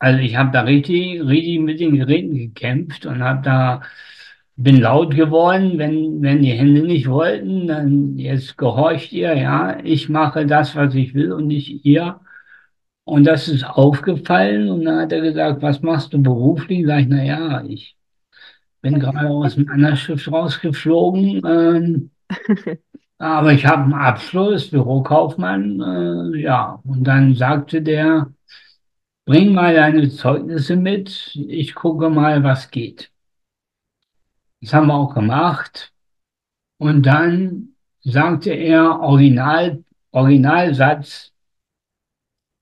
[0.00, 3.82] Also ich habe da richtig, richtig mit den Geräten gekämpft und habe da
[4.58, 10.08] bin laut geworden, wenn, wenn die Hände nicht wollten, dann jetzt gehorcht ihr, ja, ich
[10.08, 12.20] mache das, was ich will und nicht ihr.
[13.04, 16.86] Und das ist aufgefallen und dann hat er gesagt, was machst du beruflich?
[16.86, 17.96] Sag ich, na ja, ich
[18.82, 22.10] bin gerade aus dem anderen Schiff rausgeflogen, ähm,
[23.18, 26.80] aber ich habe einen Abschluss, Bürokaufmann, äh, ja.
[26.84, 28.32] Und dann sagte der,
[29.28, 33.12] bring mal deine Zeugnisse mit, ich gucke mal, was geht.
[34.62, 35.92] Das haben wir auch gemacht.
[36.78, 41.34] Und dann sagte er, Original, Originalsatz,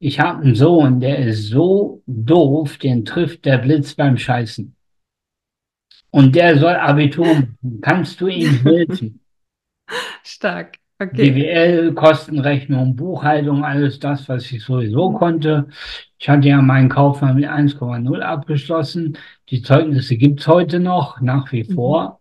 [0.00, 4.74] ich habe einen Sohn, der ist so doof, den trifft der Blitz beim Scheißen.
[6.10, 7.78] Und der soll Abitur machen.
[7.80, 9.20] Kannst du ihm helfen?
[10.24, 10.78] Stark.
[10.98, 11.30] Okay.
[11.30, 15.68] BWL, Kostenrechnung, Buchhaltung, alles das, was ich sowieso konnte.
[16.18, 19.18] Ich hatte ja meinen Kaufmann mit 1,0 abgeschlossen.
[19.50, 21.74] Die Zeugnisse gibt's heute noch, nach wie Mhm.
[21.74, 22.20] vor.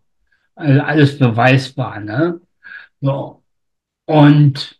[0.54, 2.40] Also alles beweisbar, ne?
[3.00, 3.42] So.
[4.06, 4.78] Und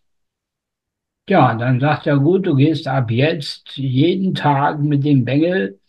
[1.29, 5.81] ja, dann sagt er, gut, du gehst ab jetzt jeden Tag mit dem Bengel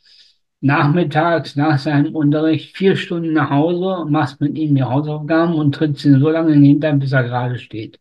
[0.61, 6.05] nachmittags nach seinem Unterricht vier Stunden nach Hause machst mit ihm die Hausaufgaben und trittst
[6.05, 7.99] ihn so lange in den Hintern, bis er gerade steht.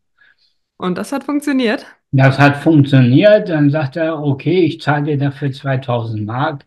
[0.78, 1.86] Und das hat funktioniert?
[2.12, 3.48] Das hat funktioniert.
[3.48, 6.64] Dann sagt er, okay, ich zahle dir dafür 2000 Mark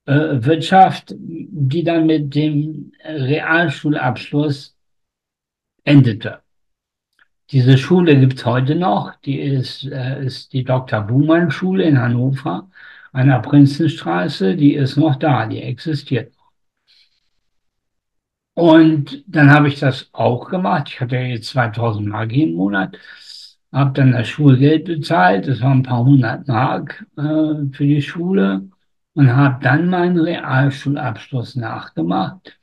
[0.07, 4.77] Wirtschaft, die dann mit dem Realschulabschluss
[5.85, 6.40] endete.
[7.51, 9.14] Diese Schule gibt's heute noch.
[9.25, 11.03] Die ist, äh, ist die Dr.
[11.03, 12.71] Buhmann Schule in Hannover
[13.12, 14.57] an der Prinzenstraße.
[14.57, 16.33] Die ist noch da, die existiert.
[18.55, 20.88] Und dann habe ich das auch gemacht.
[20.88, 22.97] Ich hatte jetzt 2000 Mark im Monat,
[23.73, 25.49] habe dann das Schulgeld bezahlt.
[25.49, 27.23] Das waren ein paar hundert Mark äh,
[27.73, 28.69] für die Schule
[29.14, 32.59] und habe dann meinen Realschulabschluss nachgemacht.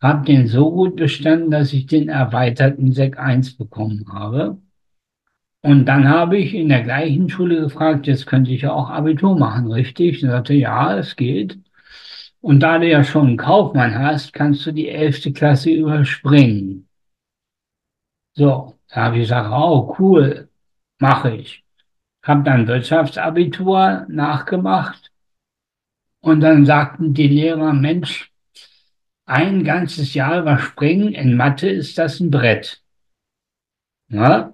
[0.00, 4.58] Habe den so gut bestanden, dass ich den erweiterten Sek 1 bekommen habe.
[5.62, 9.36] Und dann habe ich in der gleichen Schule gefragt, jetzt könnte ich ja auch Abitur
[9.36, 10.22] machen, richtig?
[10.22, 11.58] Und sagte, ja, es geht.
[12.40, 16.88] Und da du ja schon einen Kaufmann hast, kannst du die elfte Klasse überspringen.
[18.34, 20.48] So, da habe ich gesagt, oh, cool,
[21.00, 21.64] mache ich.
[22.22, 25.07] Habe dann Wirtschaftsabitur nachgemacht
[26.20, 28.32] und dann sagten die Lehrer, Mensch,
[29.26, 32.82] ein ganzes Jahr überspringen, in Mathe ist das ein Brett.
[34.08, 34.52] Ja?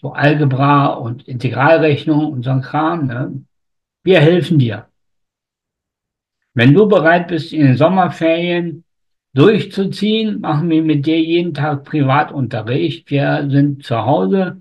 [0.00, 3.06] So Algebra und Integralrechnung und so ein Kram.
[3.06, 3.44] Ne?
[4.02, 4.88] Wir helfen dir.
[6.54, 8.84] Wenn du bereit bist, in den Sommerferien
[9.34, 13.10] durchzuziehen, machen wir mit dir jeden Tag Privatunterricht.
[13.10, 14.60] Wir sind zu Hause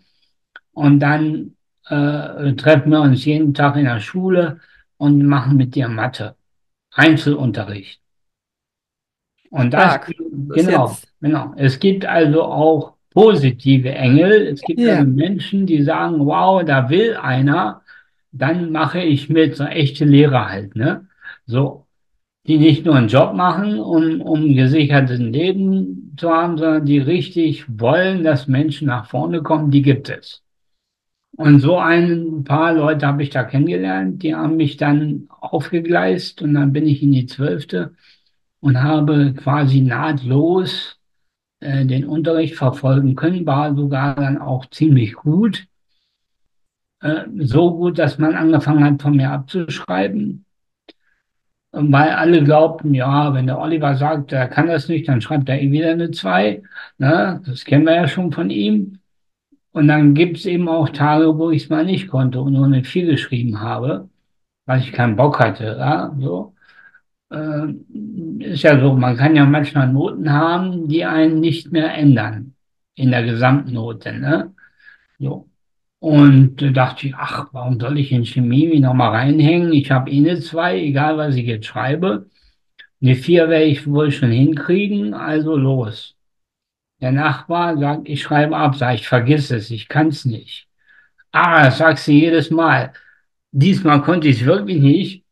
[0.71, 1.55] und dann
[1.87, 4.59] äh, treffen wir uns jeden Tag in der Schule
[4.97, 6.35] und machen mit dir Mathe.
[6.91, 8.01] Einzelunterricht.
[9.49, 10.13] Und das, Stark.
[10.27, 11.53] Genau, genau.
[11.57, 14.47] Es gibt also auch positive Engel.
[14.47, 14.97] Es gibt Ja.
[14.97, 17.81] also Menschen, die sagen, wow, da will einer,
[18.31, 21.07] dann mache ich mit, so echte Lehrer halt, ne?
[21.45, 21.87] So,
[22.45, 27.65] die nicht nur einen Job machen, um, um gesichertes Leben zu haben, sondern die richtig
[27.79, 30.43] wollen, dass Menschen nach vorne kommen, die gibt es.
[31.37, 36.53] Und so ein paar Leute habe ich da kennengelernt, die haben mich dann aufgegleist und
[36.53, 37.95] dann bin ich in die Zwölfte
[38.59, 40.99] und habe quasi nahtlos
[41.61, 45.67] äh, den Unterricht verfolgen können, war sogar dann auch ziemlich gut.
[47.01, 50.45] Äh, so gut, dass man angefangen hat, von mir abzuschreiben,
[51.71, 55.61] weil alle glaubten, ja, wenn der Oliver sagt, er kann das nicht, dann schreibt er
[55.61, 56.63] eh wieder eine 2.
[56.97, 57.41] Ne?
[57.45, 58.98] Das kennen wir ja schon von ihm.
[59.71, 62.65] Und dann gibt es eben auch Tage, wo ich es mal nicht konnte und nur
[62.65, 64.09] eine 4 geschrieben habe,
[64.65, 65.77] weil ich keinen Bock hatte.
[65.79, 66.15] Ja?
[66.19, 66.55] So.
[67.31, 67.73] Äh,
[68.39, 72.55] ist ja so, man kann ja manchmal Noten haben, die einen nicht mehr ändern
[72.95, 74.13] in der Gesamtnote.
[74.13, 74.53] Ne?
[75.19, 75.49] So.
[75.99, 79.73] Und da dachte ich, ach, warum soll ich in Chemie mich nochmal reinhängen?
[79.73, 82.27] Ich habe eh eine 2, egal was ich jetzt schreibe.
[83.01, 86.15] Eine 4 werde ich wohl schon hinkriegen, also los.
[87.01, 90.67] Der Nachbar sagt, ich schreibe ab, sag ich, vergiss es, ich kann's nicht.
[91.31, 92.93] Ah, das sagst du jedes Mal.
[93.51, 95.25] diesmal konnte ich es wirklich nicht.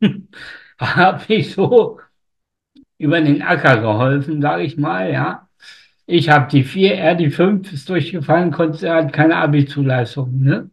[0.80, 2.00] Habe ich so
[2.98, 5.48] über den Acker geholfen, sage ich mal, ja.
[6.06, 10.70] Ich habe die vier, er die fünf, ist durchgefallen, konnte, er hat keine Abi-Zulassung, ne?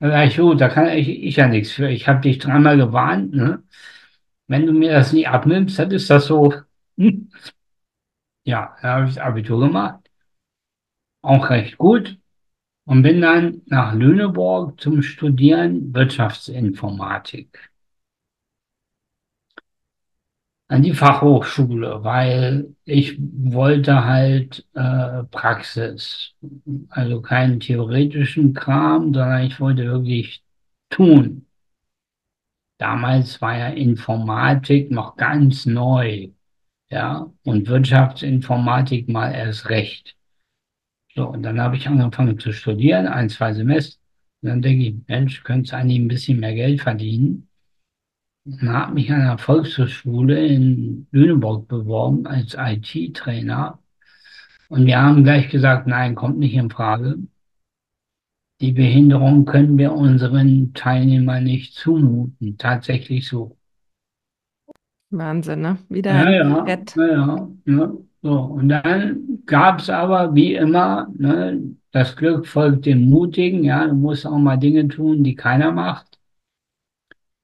[0.00, 1.88] Da sag ich, gut, da kann ich, ich ja nichts für.
[1.88, 3.62] Ich habe dich dreimal gewarnt, ne?
[4.48, 6.54] Wenn du mir das nicht abnimmst, dann ist das so.
[8.44, 10.10] Ja, habe ich das Abitur gemacht,
[11.22, 12.18] auch recht gut
[12.86, 17.72] und bin dann nach Lüneburg zum Studieren Wirtschaftsinformatik.
[20.68, 26.34] an die Fachhochschule, weil ich wollte halt äh, Praxis,
[26.88, 30.42] also keinen theoretischen Kram, sondern ich wollte wirklich
[30.90, 31.46] tun.
[32.78, 36.28] Damals war ja Informatik noch ganz neu,
[36.90, 40.16] ja, und Wirtschaftsinformatik mal erst recht.
[41.14, 43.98] So, und dann habe ich angefangen zu studieren, ein, zwei Semester.
[44.42, 47.48] Und dann denke ich, Mensch, könntest eigentlich ein bisschen mehr Geld verdienen
[48.44, 53.78] und habe mich an der Volkshochschule in Lüneburg beworben als IT-Trainer.
[54.68, 57.18] Und wir haben gleich gesagt, nein, kommt nicht in Frage.
[58.60, 62.58] Die Behinderung können wir unseren Teilnehmern nicht zumuten.
[62.58, 63.56] Tatsächlich so.
[65.18, 65.78] Wahnsinn, ne?
[65.88, 67.92] Wieder Ja, ein ja, ja.
[68.22, 73.86] So, und dann gab es aber wie immer, ne, das Glück folgt dem Mutigen, ja,
[73.86, 76.18] du musst auch mal Dinge tun, die keiner macht.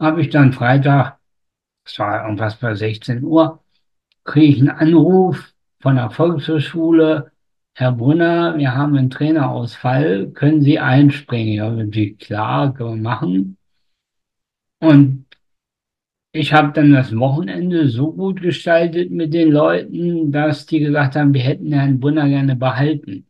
[0.01, 1.19] Habe ich dann Freitag,
[1.85, 3.63] es war irgendwas bei 16 Uhr,
[4.25, 7.31] kriege ich einen Anruf von der Volkshochschule.
[7.75, 10.31] Herr Brunner, wir haben einen Trainerausfall.
[10.33, 11.55] Können Sie einspringen?
[11.55, 13.57] Ja, natürlich, klar, können wir machen.
[14.81, 15.27] Und
[16.33, 21.35] ich habe dann das Wochenende so gut gestaltet mit den Leuten, dass die gesagt haben,
[21.35, 23.27] wir hätten Herrn Brunner gerne behalten.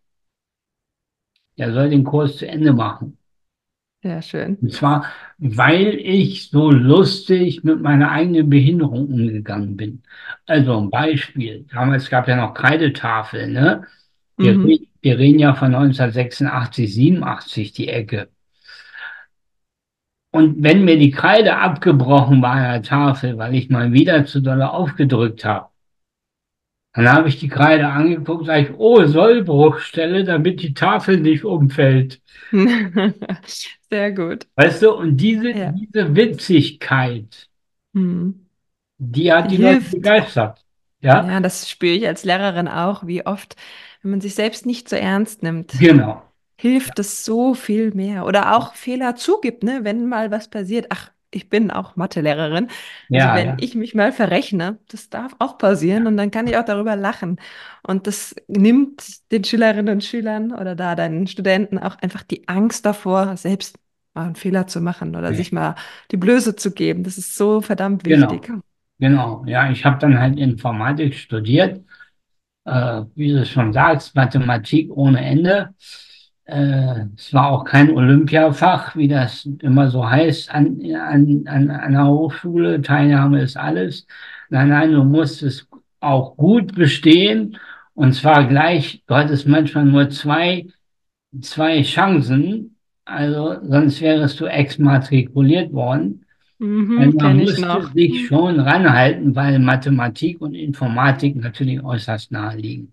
[1.56, 3.16] Er soll den Kurs zu Ende machen.
[4.02, 4.58] Sehr schön.
[4.62, 5.06] Und zwar,
[5.38, 10.02] weil ich so lustig mit meiner eigenen Behinderung umgegangen bin.
[10.46, 11.66] Also ein Beispiel.
[11.70, 13.84] Damals gab ja noch Kreidetafeln, ne?
[14.38, 14.86] Wir, Mhm.
[15.02, 18.28] wir reden ja von 1986, 87 die Ecke.
[20.32, 24.40] Und wenn mir die Kreide abgebrochen war an der Tafel, weil ich mal wieder zu
[24.40, 25.68] doll aufgedrückt habe,
[26.92, 32.20] dann habe ich die Kreide angeguckt, sage ich, oh, Sollbruchstelle, damit die Tafel nicht umfällt.
[33.90, 34.46] Sehr gut.
[34.56, 35.72] Weißt du, und diese, Ja.
[35.72, 37.48] diese Witzigkeit,
[37.92, 38.46] Mhm.
[38.98, 39.92] die hat Die die Leute hilft.
[39.92, 40.64] begeistert.
[41.00, 43.56] Ja, Ja, das spüre ich als Lehrerin auch, wie oft,
[44.02, 46.22] wenn man sich selbst nicht so ernst nimmt, genau.
[46.60, 48.26] Hilft es so viel mehr.
[48.26, 49.80] Oder auch Fehler zugibt, ne?
[49.84, 50.86] Wenn mal was passiert.
[50.90, 52.68] Ach, ich bin auch Mathelehrerin.
[53.12, 56.46] Also Ja, wenn ja, ich mich mal verrechne, das darf auch passieren und dann kann
[56.46, 57.40] ich auch darüber lachen.
[57.82, 62.84] Und das nimmt den Schülerinnen und Schülern oder da deinen Studenten auch einfach die Angst
[62.86, 63.76] davor, selbst
[64.14, 65.74] mal einen Fehler zu machen oder sich mal
[66.10, 67.04] die Blöße zu geben.
[67.04, 68.52] Das ist so verdammt genau, wichtig.
[68.98, 69.44] genau.
[69.46, 71.84] Ja, ich habe dann halt Informatik studiert.
[72.66, 75.74] Äh, wie du schon sagst, Mathematik ohne Ende.
[76.50, 82.08] Äh, es war auch kein Olympiafach, wie das immer so heißt an, an, an einer
[82.08, 82.82] Hochschule.
[82.82, 84.06] Teilnahme ist alles.
[84.48, 85.68] Nein, nein, du musst es
[86.00, 87.56] auch gut bestehen.
[87.94, 90.66] Und zwar gleich, du hattest manchmal nur zwei,
[91.40, 92.76] zwei Chancen.
[93.04, 96.24] Also, sonst wärst du exmatrikuliert worden.
[96.58, 102.92] Mhm, man musste sich schon ranhalten, weil Mathematik und Informatik natürlich äußerst nahe liegen.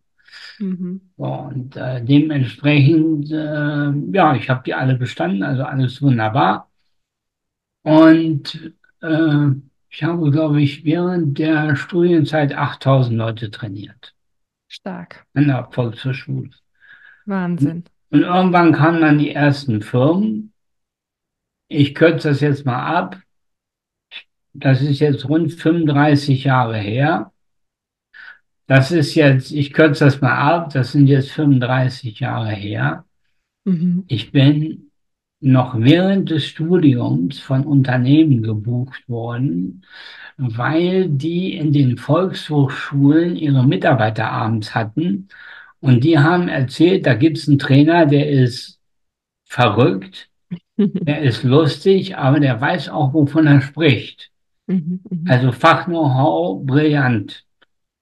[0.60, 1.02] Mhm.
[1.18, 6.70] So, und äh, dementsprechend, äh, ja, ich habe die alle bestanden, also alles wunderbar.
[7.84, 9.48] Und äh,
[9.90, 14.14] ich habe, glaube ich, während der Studienzeit 8000 Leute trainiert
[14.68, 15.26] Stark.
[15.34, 16.52] an der Volkshochschule.
[17.26, 17.84] Wahnsinn.
[18.10, 20.54] Und irgendwann kamen dann die ersten Firmen.
[21.68, 23.18] Ich kürze das jetzt mal ab.
[24.54, 27.32] Das ist jetzt rund 35 Jahre her.
[28.68, 33.06] Das ist jetzt, ich kürze das mal ab, das sind jetzt 35 Jahre her.
[33.64, 34.04] Mhm.
[34.08, 34.92] Ich bin
[35.40, 39.86] noch während des Studiums von Unternehmen gebucht worden,
[40.38, 45.30] weil die in den Volkshochschulen ihre Mitarbeiter abends hatten.
[45.80, 48.80] Und die haben erzählt, da gibt es einen Trainer, der ist
[49.46, 50.30] verrückt,
[50.78, 54.32] der ist lustig, aber der weiß auch, wovon er spricht.
[54.66, 55.00] Mhm.
[55.10, 55.26] Mhm.
[55.28, 57.47] Also Fachknow-how brillant.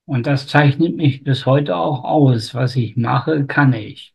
[0.06, 2.54] Und das zeichnet mich bis heute auch aus.
[2.54, 4.14] Was ich mache, kann ich.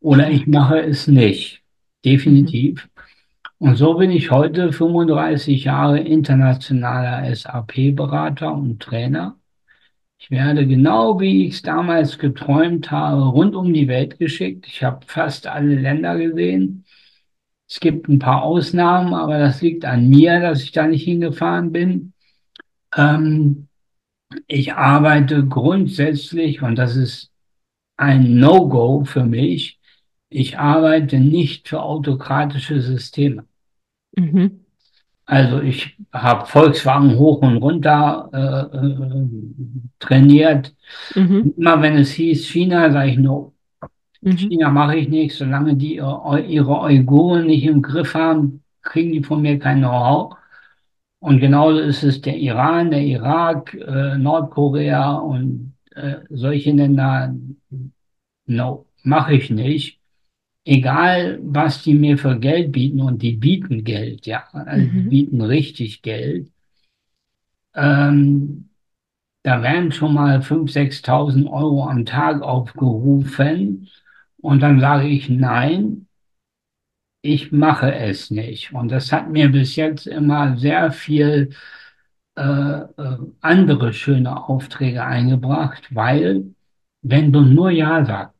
[0.00, 1.62] Oder ich mache es nicht.
[2.04, 2.10] Mhm.
[2.10, 2.88] Definitiv.
[3.58, 9.38] Und so bin ich heute 35 Jahre internationaler SAP-Berater und Trainer.
[10.18, 14.66] Ich werde genau wie ich es damals geträumt habe, rund um die Welt geschickt.
[14.66, 16.84] Ich habe fast alle Länder gesehen.
[17.68, 21.72] Es gibt ein paar Ausnahmen, aber das liegt an mir, dass ich da nicht hingefahren
[21.72, 22.12] bin.
[22.96, 23.68] Ähm,
[24.46, 27.30] ich arbeite grundsätzlich, und das ist
[27.96, 29.78] ein No-Go für mich,
[30.28, 33.44] ich arbeite nicht für autokratische Systeme.
[34.16, 34.60] Mhm.
[35.24, 39.28] Also ich habe Volkswagen hoch und runter äh, äh,
[39.98, 40.74] trainiert.
[41.14, 41.54] Mhm.
[41.56, 43.54] Immer wenn es hieß China, sage ich no.
[44.20, 44.36] Mhm.
[44.36, 49.22] China mache ich nicht, solange die äh, ihre Uiguren nicht im Griff haben, kriegen die
[49.22, 50.36] von mir kein Know-how.
[51.22, 57.32] Und genauso ist es der Iran, der Irak, äh, Nordkorea und äh, solche Länder.
[58.46, 60.00] No, mache ich nicht.
[60.64, 65.08] Egal, was die mir für Geld bieten, und die bieten Geld, ja, also die Mhm.
[65.10, 66.50] bieten richtig Geld.
[67.76, 68.70] Ähm,
[69.44, 73.88] da werden schon mal 5.000, 6.000 Euro am Tag aufgerufen.
[74.40, 76.08] Und dann sage ich, nein,
[77.22, 78.72] ich mache es nicht.
[78.74, 81.50] Und das hat mir bis jetzt immer sehr viel
[82.36, 86.54] äh, äh, andere schöne Aufträge eingebracht, weil
[87.02, 88.36] wenn du nur Ja sagst,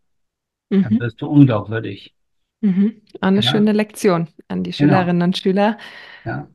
[0.81, 0.99] dann Mhm.
[1.01, 2.15] wirst du unglaubwürdig.
[2.61, 3.03] Mhm.
[3.21, 5.13] Eine Ja, schöne Lektion an die genau.
[5.13, 5.79] Schülerinnen und Schüler.
[6.25, 6.49] Ja.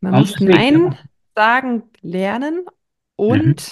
[0.00, 0.96] Man Man muss Nein
[1.34, 2.64] sagen lernen
[3.28, 3.66] Mhm.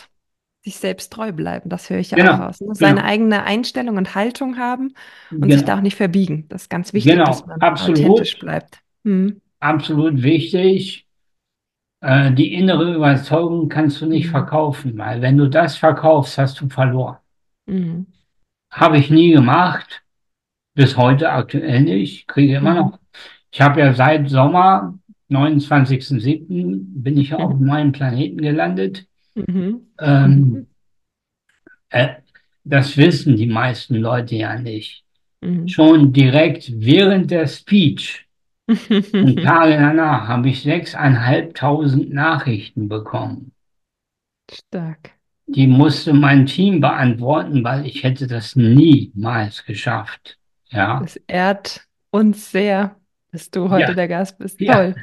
[0.64, 1.68] Sich selbst treu bleiben.
[1.70, 2.60] Das höre ich ja auch Genau, raus.
[2.60, 2.74] Ne?
[2.74, 4.94] Seine genau, eigene Einstellung und Haltung haben
[5.40, 6.48] und sich da auch genau, nicht verbiegen.
[6.48, 7.46] Das ist ganz wichtig, dass genau.
[7.46, 8.80] man authentisch Absolut, bleibt.
[9.04, 9.40] Mhm.
[9.60, 11.06] absolut wichtig.
[12.02, 14.30] Äh, die innere Überzeugung kannst du nicht Mhm.
[14.30, 17.18] verkaufen, weil wenn du das verkaufst, hast du verloren.
[17.66, 18.06] Mhm.
[18.70, 20.02] Habe ich nie gemacht,
[20.74, 22.76] bis heute aktuell nicht, kriege immer Mhm.
[22.76, 23.00] noch.
[23.52, 24.98] Ich habe ja seit Sommer,
[25.28, 29.06] 29.07., bin ich auf einem neuen Planeten gelandet.
[29.34, 29.88] Mhm.
[29.98, 30.66] Ähm,
[31.90, 32.14] äh,
[32.64, 35.04] das wissen die meisten Leute ja nicht.
[35.40, 35.68] Mhm.
[35.68, 38.26] Schon direkt während der Speech
[38.66, 38.78] und
[39.42, 43.52] Tage danach habe ich sechseinhalbtausend Nachrichten bekommen.
[44.50, 45.10] Stark.
[45.46, 50.38] Die musste mein Team beantworten, weil ich hätte das niemals geschafft.
[50.70, 52.96] Ja, Das ehrt uns sehr,
[53.30, 54.60] dass du heute ja, der Gast bist.
[54.60, 54.92] ja.
[54.92, 54.94] Toll.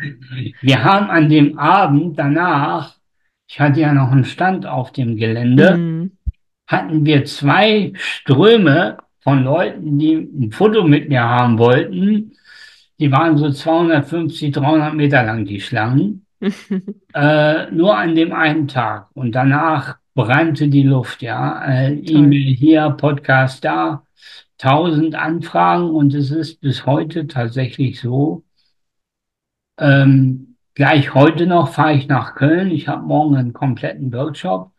[0.62, 2.96] Wir haben an dem Abend danach,
[3.52, 6.12] ich hatte ja noch einen Stand auf dem Gelände, Mhm.
[6.68, 12.32] hatten wir zwei Ströme von Leuten, die ein Foto mit mir haben wollten.
[12.98, 16.26] Die waren so 250, 300 Meter lang, die Schlangen.
[17.14, 19.10] Äh, nur an dem einen Tag.
[19.16, 21.62] Und danach brannte die Luft, ja.
[21.66, 21.96] Äh.
[21.96, 24.06] E-Mail hier, Podcast da,
[24.58, 28.46] tausend Anfragen und es ist bis heute tatsächlich so.
[29.78, 32.72] Ähm, gleich heute noch fahre ich nach Köln.
[32.72, 34.72] Ich habe morgen einen kompletten Workshop.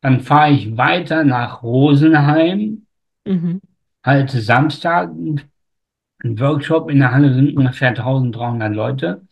[0.00, 2.86] Dann fahre ich weiter nach Rosenheim,
[3.24, 3.60] Mhm.
[4.04, 6.90] halte Samstag einen Workshop.
[6.90, 9.22] In der Halle sind ungefähr 1300 Leute.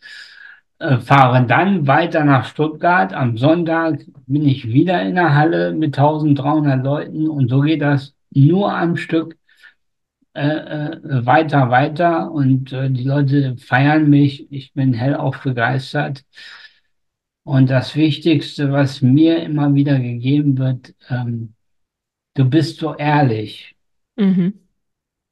[0.79, 3.13] äh, fahre dann weiter nach Stuttgart.
[3.13, 8.15] Am Sonntag bin ich wieder in der Halle mit 1300 Leuten und so geht das
[8.31, 9.37] nur am Stück
[10.33, 14.51] äh, äh, weiter, weiter und äh, die Leute feiern mich.
[14.51, 16.23] Ich bin hellauf begeistert.
[17.43, 21.55] Und das Wichtigste, was mir immer wieder gegeben wird, ähm,
[22.35, 23.75] du bist so ehrlich.
[24.15, 24.53] Mhm.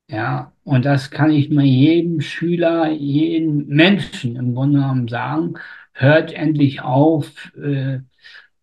[0.09, 5.53] Ja, und das kann ich mir jedem Schüler, jedem Menschen im Grunde genommen sagen.
[5.93, 7.99] Hört endlich auf, äh,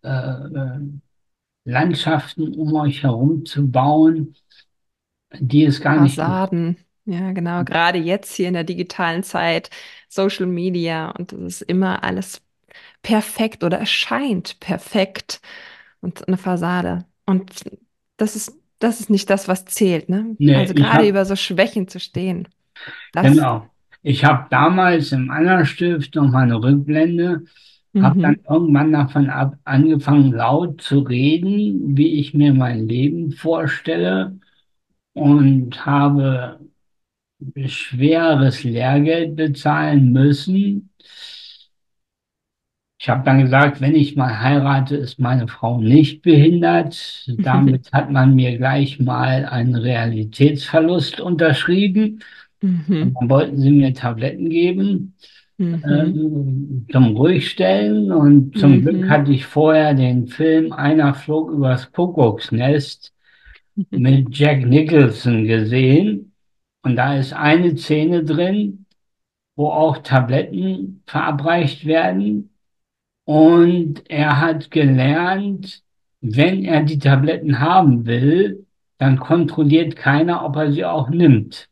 [0.02, 0.80] äh, äh,
[1.64, 4.36] Landschaften um euch herum zu bauen,
[5.40, 6.42] die es gar nicht gibt.
[6.42, 6.76] Fassaden.
[7.04, 7.64] Ja, genau.
[7.64, 9.70] Gerade jetzt hier in der digitalen Zeit,
[10.08, 12.42] Social Media und das ist immer alles
[13.02, 15.40] perfekt oder erscheint perfekt
[16.00, 17.06] und eine Fassade.
[17.26, 17.64] Und
[18.18, 20.36] das ist, das ist nicht das, was zählt, ne?
[20.38, 22.48] Nee, Also gerade habe, über so Schwächen zu stehen,
[23.20, 23.68] genau,
[24.02, 27.44] ich habe damals im Anna-Stift noch mal eine Rückblende,
[27.98, 28.46] habe dann Mhm.
[28.48, 34.38] irgendwann davon ab, angefangen, laut zu reden, wie ich mir mein Leben vorstelle
[35.16, 36.60] und habe
[37.66, 40.90] schweres Lehrgeld bezahlen müssen.
[42.98, 47.24] Ich habe dann gesagt, wenn ich mal heirate, ist meine Frau nicht behindert.
[47.38, 52.20] Damit hat man mir gleich mal einen Realitätsverlust unterschrieben.
[52.62, 53.14] Mhm.
[53.14, 55.14] dann wollten sie mir Tabletten geben,
[55.58, 55.82] Mhm.
[55.86, 58.12] ähm, zum Ruhigstellen.
[58.12, 59.10] Und zum Glück Mhm.
[59.10, 63.12] hatte ich vorher den Film Einer flog übers Kuckucksnest
[63.90, 66.32] mit Jack Nicholson gesehen.
[66.82, 68.86] Und da ist eine Szene drin,
[69.56, 72.50] wo auch Tabletten verabreicht werden.
[73.24, 75.82] Und er hat gelernt,
[76.20, 78.66] wenn er die Tabletten haben will,
[78.98, 81.68] dann kontrolliert keiner, ob er sie auch nimmt.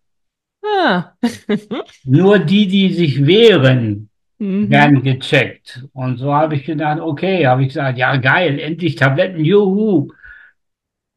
[0.62, 1.12] Ah.
[2.04, 4.68] Nur die, die sich wehren, Mhm.
[4.68, 5.86] werden gecheckt.
[5.92, 10.08] Und so habe ich gedacht, okay, habe ich gesagt, ja geil, endlich Tabletten, juhu.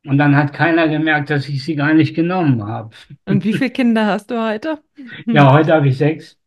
[0.08, 2.95] Und dann hat keiner gemerkt, dass ich sie gar nicht genommen habe.
[3.26, 4.82] Und wie viele Kinder hast du heute?
[5.26, 6.38] Ja, heute habe ich sechs,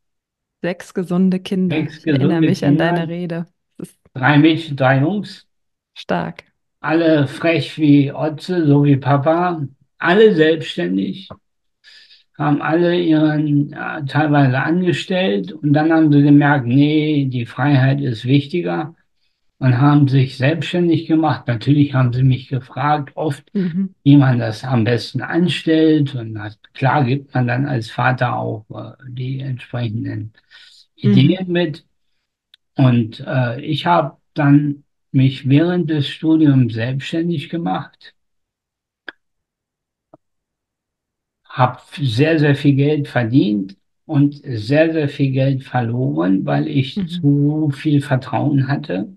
[0.63, 1.77] Sechs gesunde Kinder.
[1.77, 3.47] sechs Ich erinnere mich an Kinder, deine Rede.
[4.15, 5.47] Drei Mädchen, drei Jungs,
[5.95, 6.45] stark.
[6.81, 9.67] alle frech wie Otze, so wie Papa,
[9.99, 11.35] alle selbstständig,
[12.39, 18.25] haben alle ihren ja, teilweise angestellt und dann haben sie gemerkt, nee, die Freiheit ist
[18.25, 18.95] wichtiger
[19.61, 21.47] und haben sich selbstständig gemacht.
[21.47, 23.95] Natürlich haben sie mich gefragt, oft, Mhm.
[24.03, 26.15] wie man das am besten anstellt.
[26.15, 30.33] Und das, klar gibt man dann als Vater auch äh, die entsprechenden
[31.03, 31.13] Mhm.
[31.13, 31.87] Ideen mit.
[32.77, 38.15] Und äh, ich habe dann mich während des Studiums selbstständig gemacht,
[41.45, 47.09] habe sehr, sehr viel Geld verdient und sehr, sehr viel Geld verloren, weil ich Mhm.
[47.09, 49.17] zu viel Vertrauen hatte.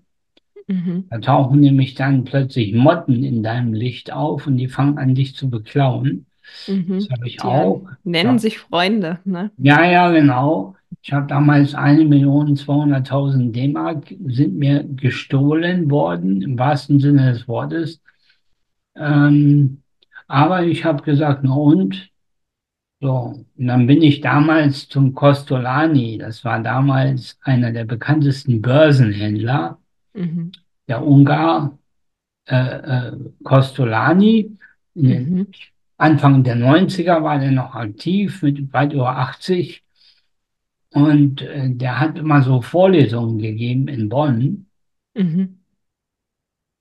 [0.68, 1.04] Mhm.
[1.10, 5.34] Da tauchen nämlich dann plötzlich Motten in deinem Licht auf und die fangen an, dich
[5.36, 6.26] zu beklauen.
[6.42, 7.08] Das Mhm.
[7.10, 7.82] habe ich Die auch.
[8.04, 9.50] nennen hab, sich Freunde, ne?
[9.58, 10.76] ja, ja, genau.
[11.02, 17.46] Ich habe damals eine Million zweihunderttausend D-Mark sind mir gestohlen worden, im wahrsten Sinne des
[17.46, 18.00] Wortes.
[18.96, 19.82] Ähm,
[20.28, 22.10] aber ich habe gesagt, na und?
[23.00, 26.18] So, und dann bin ich damals zum Kostolani.
[26.18, 29.78] Das war damals einer der bekanntesten Börsenhändler,
[30.14, 30.52] Mhm.
[30.88, 31.78] der Ungar.
[32.46, 33.12] äh, äh,
[33.42, 34.56] Kostolani.
[34.94, 35.48] Mhm.
[35.96, 39.82] Anfang der Neunziger war der noch aktiv mit weit über 80
[40.92, 44.66] und äh, der hat immer so Vorlesungen gegeben in Bonn.
[45.14, 45.58] Mhm.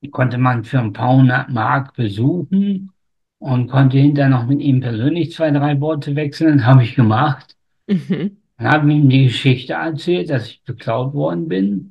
[0.01, 2.91] Die konnte man für ein paar hundert Mark besuchen
[3.39, 6.65] und konnte hinterher noch mit ihm persönlich zwei, drei Worte wechseln.
[6.65, 7.55] Habe ich gemacht.
[7.87, 8.37] Mhm.
[8.57, 11.89] Dann habe ihm die Geschichte erzählt, dass ich beklaut worden bin.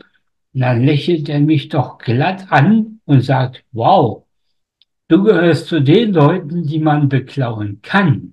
[0.55, 4.25] Und dann lächelt er mich doch glatt an und sagt, wow,
[5.09, 8.33] Du gehörst zu den Leuten, die man beklauen kann,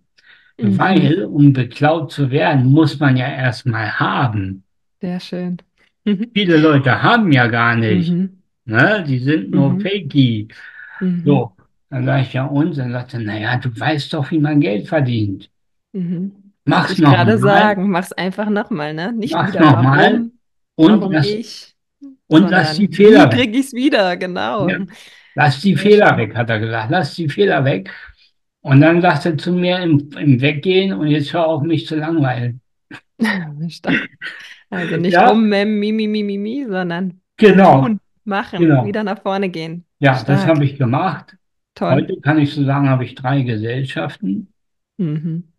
[0.58, 0.78] Mhm.
[0.80, 4.64] weil um beklaut zu werden, muss man ja erstmal haben.
[5.02, 5.58] Sehr schön.
[6.34, 8.30] Viele Leute haben ja gar nicht, Mhm.
[8.64, 9.04] ne?
[9.06, 9.82] Die sind nur Mhm.
[9.82, 10.48] Fakey.
[11.02, 11.24] Mhm.
[11.26, 11.52] So,
[11.90, 14.88] dann sage ich ja uns, dann sagt er, naja, du weißt doch, wie man Geld
[14.88, 15.50] verdient.
[15.92, 16.32] Mhm.
[16.64, 19.12] Mach's ich gerade nochmal, sagen, mach's einfach nochmal, ne?
[19.12, 20.32] Nicht mach's wieder, nochmal warum,
[20.76, 21.76] und warum lass, ich,
[22.30, 23.32] und lass die sondern wie Fehler weg.
[23.32, 24.18] kriege ich's wieder?
[24.18, 24.70] Genau.
[24.70, 24.80] Ja,
[25.36, 26.92] lass die Fehler weg, hat er gesagt.
[26.92, 27.92] Lass die Fehler weg.
[28.62, 31.96] Und dann sagt er zu mir im, im Weggehen, und jetzt hör auf, mich zu
[31.96, 32.62] langweilen.
[34.72, 38.86] Also nicht Ja, rummemmen, mi, mi, mi, mi, mi, sondern genau, tun, machen, genau.
[38.86, 39.86] wieder nach vorne gehen.
[40.00, 40.46] Ja, das Stark.
[40.48, 41.36] habe ich gemacht.
[41.76, 41.92] Toll.
[41.94, 44.54] Heute kann ich so sagen, habe ich drei Gesellschaften.
[44.98, 45.54] Mhm.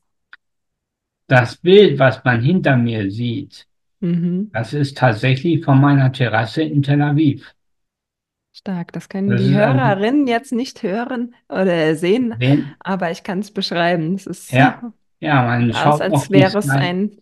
[1.26, 3.66] Das Bild, was man hinter mir sieht,
[4.00, 4.50] Mhm.
[4.52, 7.54] das ist tatsächlich von meiner Terrasse in Tel Aviv.
[8.52, 8.92] Stark.
[8.92, 13.38] Das können Das die also, Hörerinnen jetzt nicht hören oder sehen, den, aber ich kann
[13.40, 14.14] es beschreiben.
[14.14, 17.12] Es ist, sieht ja, ja, man aus, schaut als auf die wäre es ein,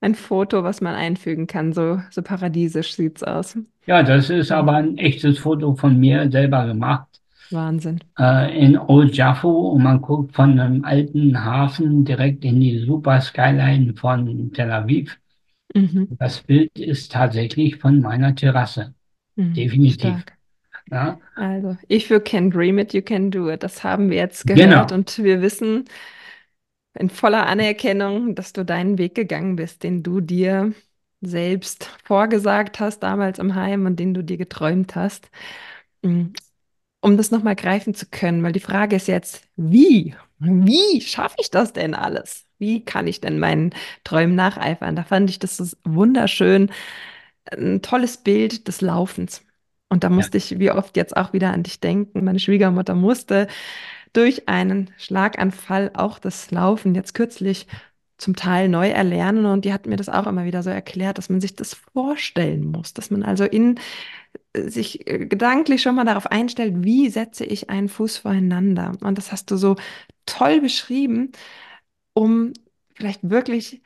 [0.00, 1.72] ein Foto, was man einfügen kann.
[1.72, 3.58] So, so paradiesisch sieht's aus.
[3.86, 7.06] Ja, das ist aber ein echtes Foto von mir selber gemacht.
[7.50, 8.00] Wahnsinn.
[8.18, 13.20] Äh, in Old Jaffo und man guckt von einem alten Hafen direkt in die super
[13.22, 15.18] Skyline von Tel Aviv.
[15.74, 16.16] Mhm.
[16.18, 18.94] Das Bild ist tatsächlich von meiner Terrasse.
[19.36, 19.54] Mhm.
[19.54, 20.00] Definitiv.
[20.00, 20.38] Stark.
[20.90, 23.62] Ja, Also, if you can dream it, you can do it.
[23.62, 24.94] Das haben wir jetzt gehört genau.
[24.94, 25.84] und wir wissen
[26.94, 30.72] in voller Anerkennung, dass du deinen Weg gegangen bist, den du dir
[31.20, 35.30] selbst vorgesagt hast damals im Heim und den du dir geträumt hast.
[36.02, 36.26] Mm,
[37.02, 40.16] Um das nochmal greifen zu können, weil die Frage ist jetzt, wie?
[40.40, 42.46] Wie schaffe ich das denn alles?
[42.58, 44.96] Wie kann ich denn meinen Träumen nacheifern?
[44.96, 46.70] Da fand ich das wunderschön,
[47.52, 49.42] ein tolles Bild des Laufens.
[49.88, 52.24] Und da Ja, musste ich wie oft jetzt auch wieder an dich denken.
[52.24, 53.46] Meine Schwiegermutter musste
[54.12, 57.66] durch einen Schlaganfall auch das Laufen jetzt kürzlich
[58.18, 59.46] zum Teil neu erlernen.
[59.46, 62.66] Und die hat mir das auch immer wieder so erklärt, dass man sich das vorstellen
[62.66, 63.78] muss, dass man also in
[64.52, 68.92] äh, sich äh, gedanklich schon mal darauf einstellt, wie setze ich einen Fuß voreinander.
[69.02, 69.76] Und das hast du so
[70.26, 71.32] toll beschrieben,
[72.18, 72.52] um
[72.94, 73.80] vielleicht wirklich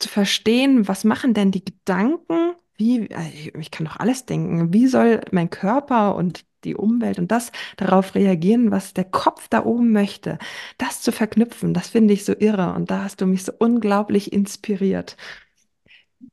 [0.00, 2.56] zu verstehen, was machen denn die Gedanken?
[2.76, 4.72] Wie, äh, ich ich kann doch alles denken.
[4.72, 9.64] Wie soll mein Körper und die Umwelt und das darauf reagieren, was der Kopf da
[9.64, 10.38] oben möchte?
[10.78, 12.74] Das zu verknüpfen, das finde ich so irre.
[12.74, 15.16] Und da hast du mich so unglaublich inspiriert.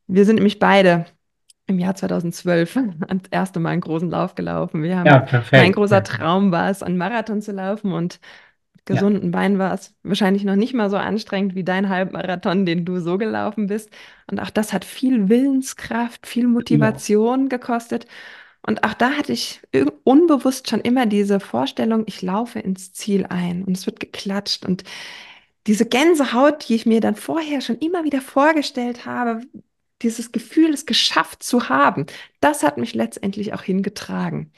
[0.07, 1.05] Wir sind nämlich beide
[1.67, 4.81] im Jahr 2012 das erste Mal einen großen Lauf gelaufen.
[4.81, 5.75] Wir ja, haben, mein perfekt.
[5.75, 8.19] großer Traum war es, einen Marathon zu laufen und
[8.89, 12.85] Ja, gesunden Beinen war es wahrscheinlich noch nicht mal so anstrengend wie dein Halbmarathon, den
[12.85, 13.89] du so gelaufen bist.
[14.29, 16.55] Und auch das hat viel Willenskraft, viel genau.
[16.55, 18.07] Motivation gekostet.
[18.65, 19.61] Und auch da hatte ich
[20.03, 24.65] unbewusst schon immer diese Vorstellung, ich laufe ins Ziel ein und es wird geklatscht.
[24.65, 24.83] Und
[25.67, 29.41] diese Gänsehaut, die ich mir dann vorher schon immer wieder vorgestellt habe,
[30.01, 32.05] dieses Gefühl, es geschafft zu haben,
[32.39, 34.51] das hat mich letztendlich auch hingetragen.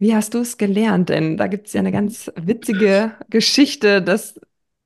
[0.00, 1.10] Wie hast du es gelernt?
[1.10, 4.02] Denn da gibt es ja eine ganz witzige Geschichte.
[4.02, 4.40] Das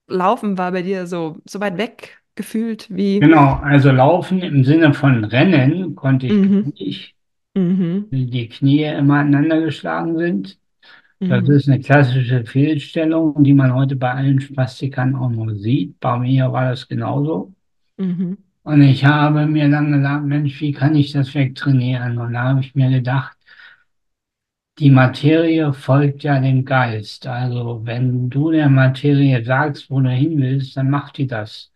[0.08, 3.20] Laufen war bei dir so, so weit weg gefühlt wie.
[3.20, 7.14] Genau, also Laufen im Sinne von Rennen konnte ich Mhm, nicht,
[7.54, 10.58] mhm, weil die Knie immer aneinander geschlagen sind.
[11.28, 16.00] Das mhm, ist eine klassische Fehlstellung, die man heute bei allen Spastikern auch noch sieht.
[16.00, 17.54] Bei mir war das genauso.
[17.98, 22.18] mhm, Und ich habe mir dann gedacht, Mensch, wie kann ich das wegtrainieren?
[22.18, 23.34] Und da habe ich mir gedacht,
[24.79, 27.27] die Materie folgt ja dem Geist.
[27.27, 31.72] Also wenn du der Materie sagst, wo du hin willst, dann macht die das.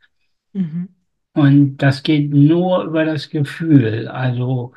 [0.55, 0.89] mhm,
[1.35, 4.09] Und das geht nur über das Gefühl.
[4.09, 4.75] Also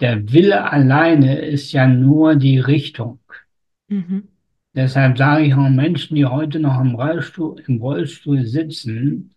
[0.00, 3.20] der Wille alleine ist ja nur die Richtung.
[3.88, 4.28] mhm,
[4.76, 9.34] Deshalb sage ich auch Menschen, die heute noch im Rollstuhl, im Rollstuhl sitzen,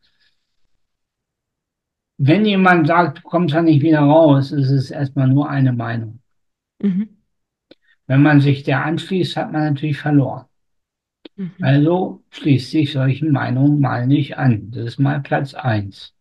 [2.19, 6.19] wenn jemand sagt, du kommst da nicht wieder raus, ist es erstmal nur eine Meinung.
[6.83, 7.16] mhm,
[8.07, 10.45] Wenn man sich der anschließt, hat man natürlich verloren.
[11.35, 14.71] mhm, Also schließt sich solchen Meinungen mal nicht an.
[14.71, 16.13] Das ist mal Platz eins.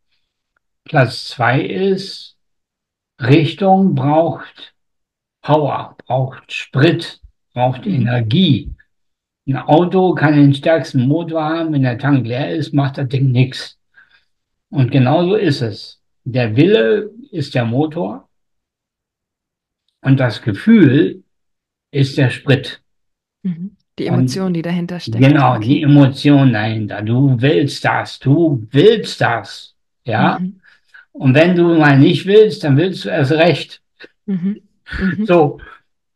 [0.84, 2.36] Platz zwei ist,
[3.20, 4.74] Richtung braucht
[5.42, 7.20] Power, braucht Sprit,
[7.54, 8.74] braucht mhm, Energie.
[9.48, 13.30] Ein Auto kann den stärksten Motor haben, wenn der Tank leer ist, macht das Ding
[13.30, 13.78] nichts.
[14.70, 16.02] Und genauso ist es.
[16.24, 18.28] Der Wille ist der Motor
[20.02, 21.22] und das Gefühl
[21.96, 22.80] ist der Sprit.
[23.42, 23.76] mhm.
[23.98, 25.24] Die Und Emotion, die dahinter steckt.
[25.24, 25.82] genau, die.
[25.82, 27.02] Emotion dahinter.
[27.02, 29.74] Du willst das, du willst das.
[30.04, 30.38] Ja?
[30.38, 30.60] Mhm,
[31.12, 33.82] Und wenn du mal nicht willst, dann willst du erst recht.
[34.26, 34.60] mhm,
[34.98, 35.26] mhm.
[35.26, 35.60] So.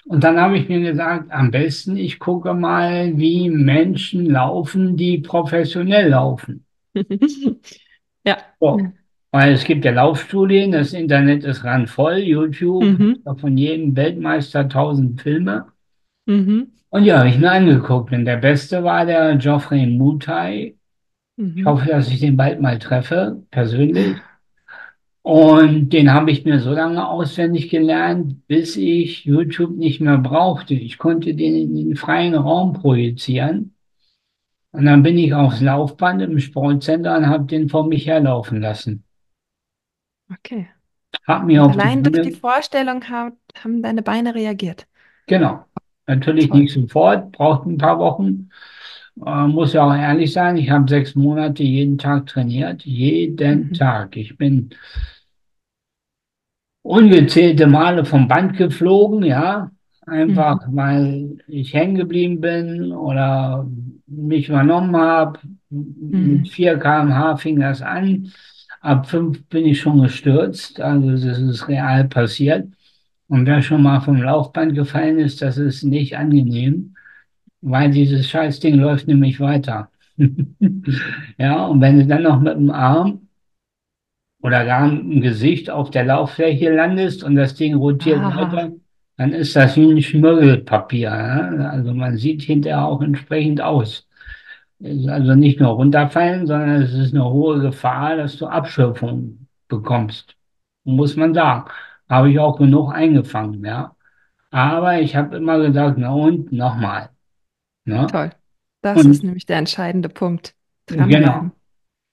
[0.07, 5.19] Und dann habe ich mir gesagt, am besten ich gucke mal, wie Menschen laufen, die
[5.19, 6.65] professionell laufen.
[8.25, 8.39] Ja.
[8.61, 8.93] So.
[9.33, 15.21] Weil es gibt ja Laufstudien, das Internet ist randvoll, YouTube, Mhm, von jedem Weltmeister tausend
[15.21, 15.67] Filme.
[16.27, 18.13] mhm, Und ja, habe ich mir angeguckt.
[18.13, 20.75] Und der Beste war der Geoffrey Mutai.
[21.55, 21.67] Ich mhm.
[21.67, 24.17] hoffe, dass ich den bald mal treffe, persönlich.
[25.23, 30.75] Und den habe ich mir so lange auswendig gelernt, bis ich YouTube nicht mehr brauchte.
[30.75, 33.75] Ich konnte den in den freien Raum projizieren.
[34.73, 39.05] Und dann bin ich aufs Laufband im Sportcenter und habe den vor mich herlaufen lassen.
[40.33, 40.69] Okay.
[41.27, 44.87] Hab mir Und auf allein durch die Vorstellung haben, haben deine Beine reagiert.
[45.27, 45.65] Genau.
[46.07, 46.53] Natürlich Toll.
[46.53, 48.51] nicht sofort, braucht ein paar Wochen.
[49.25, 52.83] Äh, muss ja auch ehrlich sein, ich habe sechs Monate jeden Tag trainiert.
[52.85, 54.17] Jeden Mhm, Tag.
[54.17, 54.71] Ich bin
[56.83, 59.71] ungezählte Male vom Band geflogen, ja.
[60.27, 63.67] mhm, Einfach weil ich hängen geblieben bin oder
[64.07, 65.39] mich übernommen habe.
[65.69, 66.49] Mit mhm.
[66.49, 68.33] 4 km/h fing das an.
[68.81, 70.81] Ab 5 bin ich schon gestürzt.
[70.81, 72.69] Also das ist real passiert.
[73.29, 76.97] Und wer schon mal vom Laufband gefallen ist, das ist nicht angenehm.
[77.61, 79.91] Weil dieses Scheißding läuft nämlich weiter.
[81.39, 83.29] Ja, und wenn du dann noch mit dem Arm
[84.43, 88.73] oder gar mit dem Gesicht auf der Lauffläche landest und das Ding rotiert Ah, weiter,
[89.17, 91.09] dann ist das wie ein Schmirgelpapier.
[91.09, 91.71] Ja?
[91.71, 94.07] Also man sieht hinterher auch entsprechend aus.
[94.81, 100.37] Ist also nicht nur runterfallen, sondern es ist eine hohe Gefahr, dass du Abschürfung bekommst.
[100.85, 101.71] Muss man sagen.
[102.09, 103.95] Habe ich auch genug eingefangen, ja.
[104.51, 107.11] Aber ich habe immer gesagt, na und nochmal.
[107.85, 108.07] Ne?
[108.11, 108.31] toll.
[108.83, 110.55] Das ist Und nämlich der entscheidende Punkt.
[110.87, 111.53] genau, Dranbleiben.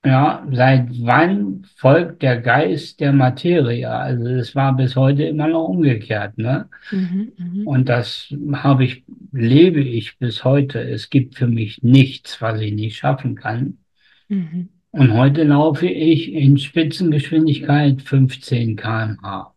[0.07, 3.89] Ja, seit wann folgt der Geist der Materie?
[3.89, 6.69] Also es war bis heute immer noch umgekehrt, ne?
[6.91, 10.79] Mhm, mhm, Und das habe ich, lebe ich bis heute.
[10.79, 13.79] Es gibt für mich nichts, was ich nicht schaffen kann.
[14.29, 14.69] mhm.
[14.91, 19.53] Und heute laufe ich in Spitzengeschwindigkeit 15 km/h.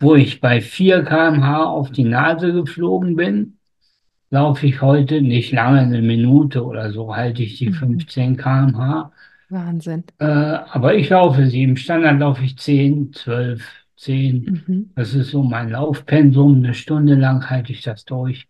[0.00, 3.58] Wo ich bei 4 km/h auf die Nase geflogen bin,
[4.32, 7.72] laufe ich heute nicht lange, eine Minute oder so, halte ich die Mhm.
[7.72, 9.12] 15 km/h.
[9.50, 10.04] Wahnsinn.
[10.18, 11.62] Äh, aber ich laufe sie.
[11.64, 13.62] Im Standard laufe ich 10, 12,
[13.96, 14.52] 10.
[14.52, 14.90] Mhm.
[14.94, 16.56] Das ist so mein Laufpensum.
[16.58, 18.46] Eine Stunde lang halte ich das durch.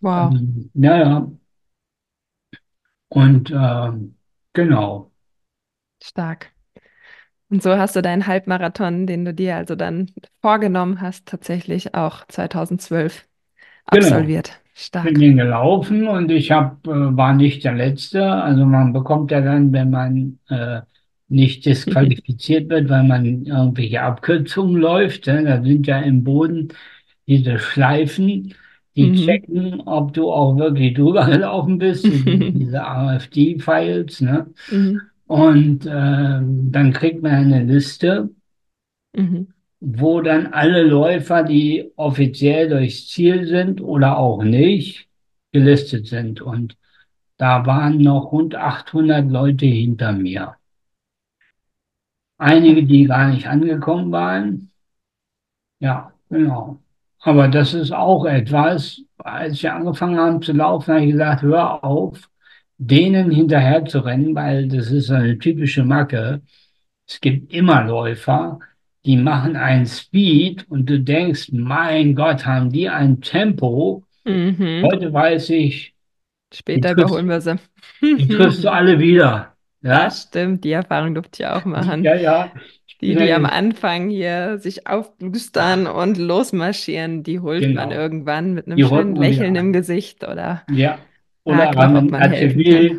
[0.00, 1.32] Wow, Ähm, ja, ja.
[3.08, 4.16] Und ähm,
[4.52, 5.12] genau,
[6.02, 6.52] stark.
[7.50, 10.10] Und so hast du deinen Halbmarathon, den du dir also dann
[10.40, 13.28] vorgenommen hast, tatsächlich auch 2012
[13.90, 14.26] genau.
[14.26, 14.61] absolviert.
[15.02, 15.14] Bin Stark.
[15.20, 18.24] den gelaufen und ich hab, äh, war nicht der Letzte.
[18.32, 20.82] Also man bekommt ja dann, wenn man äh,
[21.28, 25.44] nicht disqualifiziert wird, weil man irgendwelche Abkürzungen läuft, ne?
[25.44, 26.68] Da sind ja im Boden
[27.26, 28.54] diese Schleifen,
[28.96, 29.14] die Mhm.
[29.14, 34.46] checken, ob du auch wirklich drüber gelaufen bist, diese, AFD-Files, ne?
[34.68, 35.12] Mhm.
[35.26, 38.30] Und ähm, dann kriegt man eine Liste,
[39.14, 39.51] Mhm.
[39.84, 45.08] Wo dann alle Läufer, die offiziell durchs Ziel sind oder auch nicht,
[45.50, 46.40] gelistet sind.
[46.40, 46.76] Und
[47.36, 50.54] da waren noch rund 800 Leute hinter mir.
[52.38, 54.70] Einige, die gar nicht angekommen waren.
[55.80, 56.78] Ja, genau.
[57.18, 61.82] Aber das ist auch etwas, als wir angefangen haben zu laufen, habe ich gesagt, hör
[61.82, 62.30] auf,
[62.78, 66.42] denen hinterher zu rennen, weil das ist eine typische Macke.
[67.08, 68.60] Es gibt immer Läufer,
[69.04, 74.04] die machen einen Speed und du denkst, mein Gott, haben die ein Tempo.
[74.24, 74.82] Mhm.
[74.84, 75.94] Heute weiß ich,
[76.52, 77.56] die Später triffst, überholen wir sie.
[78.00, 79.56] die triffst du alle wieder.
[79.82, 82.04] Ja, Das stimmt, die Erfahrung durfte ich auch machen.
[82.04, 82.52] ja, ja.
[83.00, 87.90] Die, bin ja die am Anfang hier sich aufblustern und losmarschieren, die holt man genau,
[87.90, 89.72] irgendwann mit einem die schönen man Lächeln im.
[89.72, 90.98] Gesicht oder Ja.
[91.44, 92.22] Oder haben ein man.
[92.32, 92.96] RTW,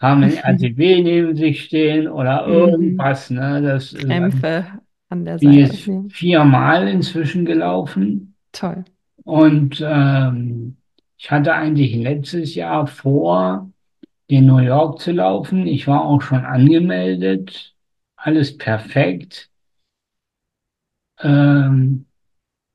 [0.00, 2.52] haben ein RTW neben sich stehen oder Mhm.
[2.52, 3.30] irgendwas.
[3.30, 3.60] Ne?
[3.62, 4.66] Das Krämpfe
[5.10, 5.50] an der Seite.
[5.56, 8.34] jetzt Ja, viermal inzwischen gelaufen.
[8.52, 8.84] toll.
[9.24, 10.76] Und ähm,
[11.18, 13.70] ich hatte eigentlich letztes Jahr vor,
[14.26, 15.66] in New York zu laufen.
[15.66, 17.74] Ich war auch schon angemeldet.
[18.16, 19.50] Alles perfekt.
[21.18, 22.06] Ähm,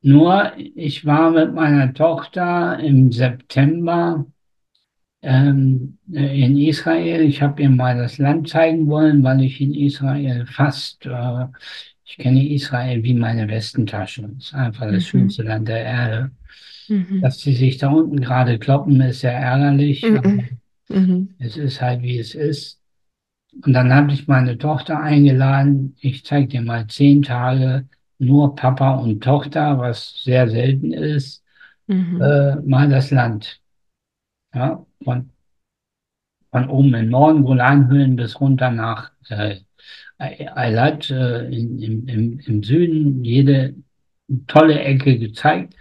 [0.02, 4.26] nur ich war mit meiner Tochter im September
[5.24, 7.22] ähm, äh, in Israel.
[7.22, 11.48] Ich habe ihr mal das Land zeigen wollen, weil ich in Israel fast, äh,
[12.06, 14.30] ich kenne Israel wie meine Westentasche.
[14.38, 15.08] Es ist einfach das Mhm.
[15.08, 16.32] schönste Land der Erde.
[16.88, 17.22] Mhm.
[17.22, 20.60] Dass sie sich da unten gerade kloppen, ist sehr ärgerlich, Mhm.
[20.88, 21.30] Mhm.
[21.40, 22.80] es ist halt, wie es ist.
[23.64, 25.96] Und dann habe ich meine Tochter eingeladen.
[26.00, 27.88] Ich zeige dir mal zehn Tage
[28.20, 31.44] nur Papa und Tochter, was sehr selten ist,
[31.88, 32.22] Mhm.
[32.22, 33.60] äh, mal das Land.
[34.54, 35.32] Ja, von,
[36.52, 39.58] von oben in Norden, Golanhöhen bis runter nach äh,
[40.18, 43.76] Eilat äh, in, im, im, im Süden, jede
[44.48, 45.76] tolle Ecke gezeigt.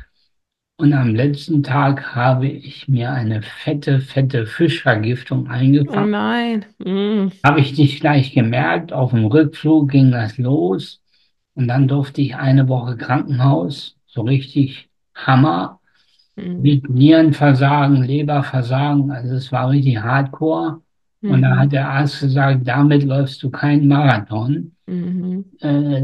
[0.76, 6.10] Und am letzten Tag habe ich mir eine fette, fette Fischvergiftung Oh eingefangen.
[6.10, 6.64] nein.
[6.78, 7.30] Mhm.
[7.44, 8.92] Habe ich nicht gleich gemerkt.
[8.92, 11.00] Auf dem Rückflug ging das los.
[11.54, 13.96] Und dann durfte ich eine Woche Krankenhaus.
[14.06, 15.78] So richtig Hammer.
[16.34, 16.62] Mhm.
[16.62, 19.12] Mit Nierenversagen, Leberversagen.
[19.12, 20.80] Also es war richtig hardcore.
[21.26, 21.72] Und da hat Mhm.
[21.72, 24.76] der Arzt gesagt, damit läufst du keinen Marathon.
[24.86, 25.44] Mhm.
[25.60, 26.02] Äh,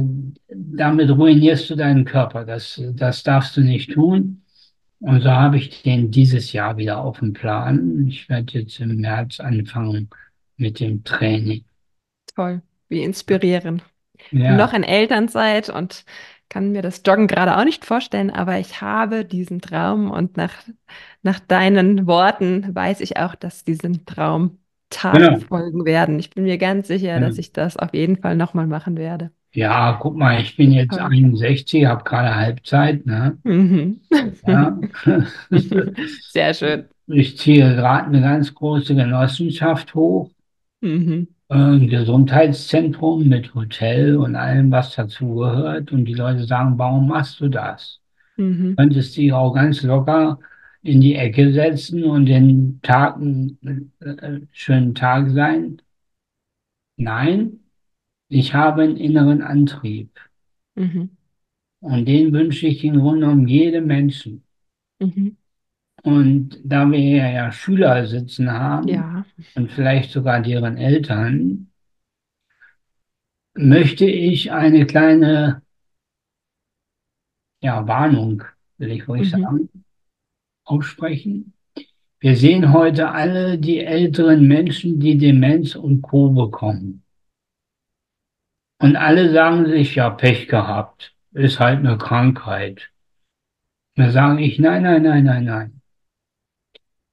[0.48, 2.44] damit ruinierst du deinen Körper.
[2.44, 4.42] Das, das darfst du nicht tun.
[5.00, 8.06] Und so habe ich den dieses Jahr wieder auf dem Plan.
[8.08, 10.10] Ich werde jetzt im März anfangen
[10.56, 11.64] mit dem Training.
[12.34, 12.62] Toll.
[12.88, 13.84] Wie inspirierend.
[14.46, 16.06] bin noch Ja, in Elternzeit und
[16.50, 20.54] kann mir das Joggen gerade auch nicht vorstellen, aber ich habe diesen Traum und nach,
[21.24, 24.59] nach deinen Worten weiß ich auch, dass diesem Traum
[24.90, 25.38] Genau.
[25.38, 26.18] folgen werden.
[26.18, 29.30] Ich bin mir ganz sicher, dass Ja, ich das auf jeden Fall nochmal machen werde.
[29.52, 31.00] Ja, guck mal, ich bin jetzt Toll.
[31.00, 33.36] 61, habe gerade Halbzeit, ne?
[33.42, 34.00] Mhm.
[34.46, 34.78] Ja.
[36.30, 36.84] Sehr schön.
[37.06, 40.30] Ich ziehe gerade eine ganz große Genossenschaft hoch,
[40.82, 41.28] Mhm.
[41.48, 45.90] ein Gesundheitszentrum mit Hotel und allem, was dazugehört.
[45.92, 48.00] Und die Leute sagen, warum machst du das?
[48.36, 48.76] Mhm.
[48.76, 50.38] Könntest dich auch ganz locker
[50.82, 55.82] in die Ecke setzen und den Tag einen äh, schönen Tag sein?
[56.96, 57.60] Nein,
[58.28, 60.18] ich habe einen inneren Antrieb.
[60.74, 61.10] Mhm.
[61.80, 64.44] Und den wünsche ich im Grunde genommen jedem Menschen.
[65.00, 65.36] Mhm.
[66.02, 69.24] Und da wir ja Schüler sitzen haben Ja.
[69.54, 71.70] und vielleicht sogar deren Eltern,
[73.54, 75.62] möchte ich eine kleine,
[77.60, 78.44] ja, Warnung,
[78.78, 79.40] will ich ruhig Mhm.
[79.42, 79.68] sagen,
[80.70, 81.52] aussprechen.
[82.20, 86.30] Wir sehen heute alle die älteren Menschen, die Demenz und Co.
[86.30, 87.02] bekommen.
[88.80, 92.90] Und alle sagen sich, ja, Pech gehabt, ist halt eine Krankheit.
[93.96, 95.80] Da sage ich, nein, nein, nein, nein, nein.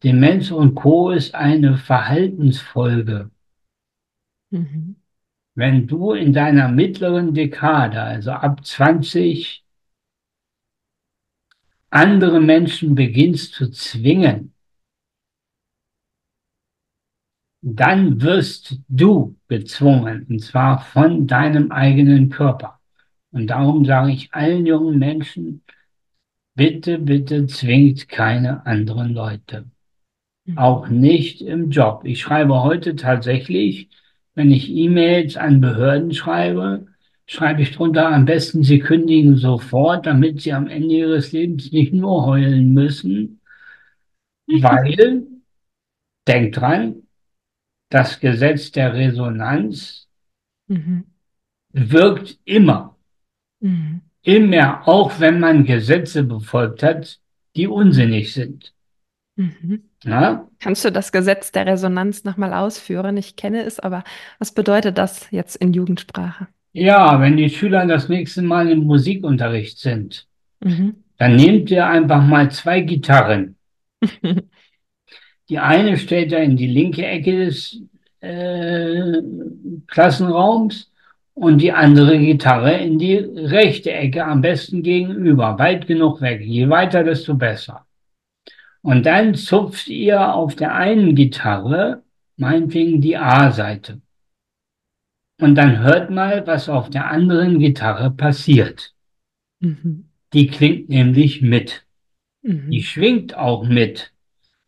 [0.03, 1.11] Demenz und Co.
[1.11, 3.31] ist eine Verhaltensfolge.
[4.51, 4.95] Mhm.
[5.55, 9.65] Wenn du in deiner mittleren Dekade, also ab 20,
[11.89, 14.53] andere Menschen beginnst zu zwingen,
[17.61, 22.79] dann wirst du gezwungen, und zwar von deinem eigenen Körper.
[23.31, 25.63] Und darum sage ich allen jungen Menschen,
[26.55, 29.65] bitte, bitte zwingt keine anderen Leute.
[30.55, 30.99] Auch Mhm.
[30.99, 32.01] nicht im Job.
[32.05, 33.89] Ich schreibe heute tatsächlich,
[34.33, 36.87] wenn ich E-Mails an Behörden schreibe,
[37.27, 41.93] schreibe ich drunter, am besten Sie kündigen sofort, damit Sie am Ende Ihres Lebens nicht
[41.93, 43.41] nur heulen müssen,
[44.47, 45.27] weil,
[46.27, 47.03] denkt dran,
[47.89, 50.07] das Gesetz der Resonanz
[50.69, 51.05] Mhm.
[51.71, 52.97] wirkt immer.
[53.61, 54.01] Mhm.
[54.21, 57.21] Immer, auch wenn man Gesetze befolgt hat,
[57.55, 58.73] die unsinnig sind.
[59.37, 59.83] Mhm.
[60.59, 63.15] Kannst du das Gesetz der Resonanz nochmal ausführen?
[63.15, 64.03] Ich kenne es, aber
[64.39, 66.47] was bedeutet das jetzt in Jugendsprache?
[66.79, 70.27] Ja, wenn die Schüler das nächste Mal im Musikunterricht sind,
[70.63, 70.93] Mhm.
[71.17, 73.55] dann nehmt ihr einfach mal zwei Gitarren.
[75.49, 77.81] Die eine stellt er in die linke Ecke des
[78.19, 79.13] äh,
[79.87, 80.91] Klassenraums
[81.33, 86.41] und die andere Gitarre in die rechte Ecke, am besten gegenüber, weit genug weg.
[86.41, 87.87] Je weiter, desto besser.
[88.81, 92.03] Und dann zupft ihr auf der einen Gitarre,
[92.35, 94.01] meinetwegen die A-Seite.
[95.39, 98.93] Und dann hört mal, was auf der anderen Gitarre passiert.
[99.59, 100.09] Mhm.
[100.33, 101.85] Die klingt nämlich mit.
[102.43, 102.81] Die Mhm.
[102.81, 104.11] schwingt auch mit.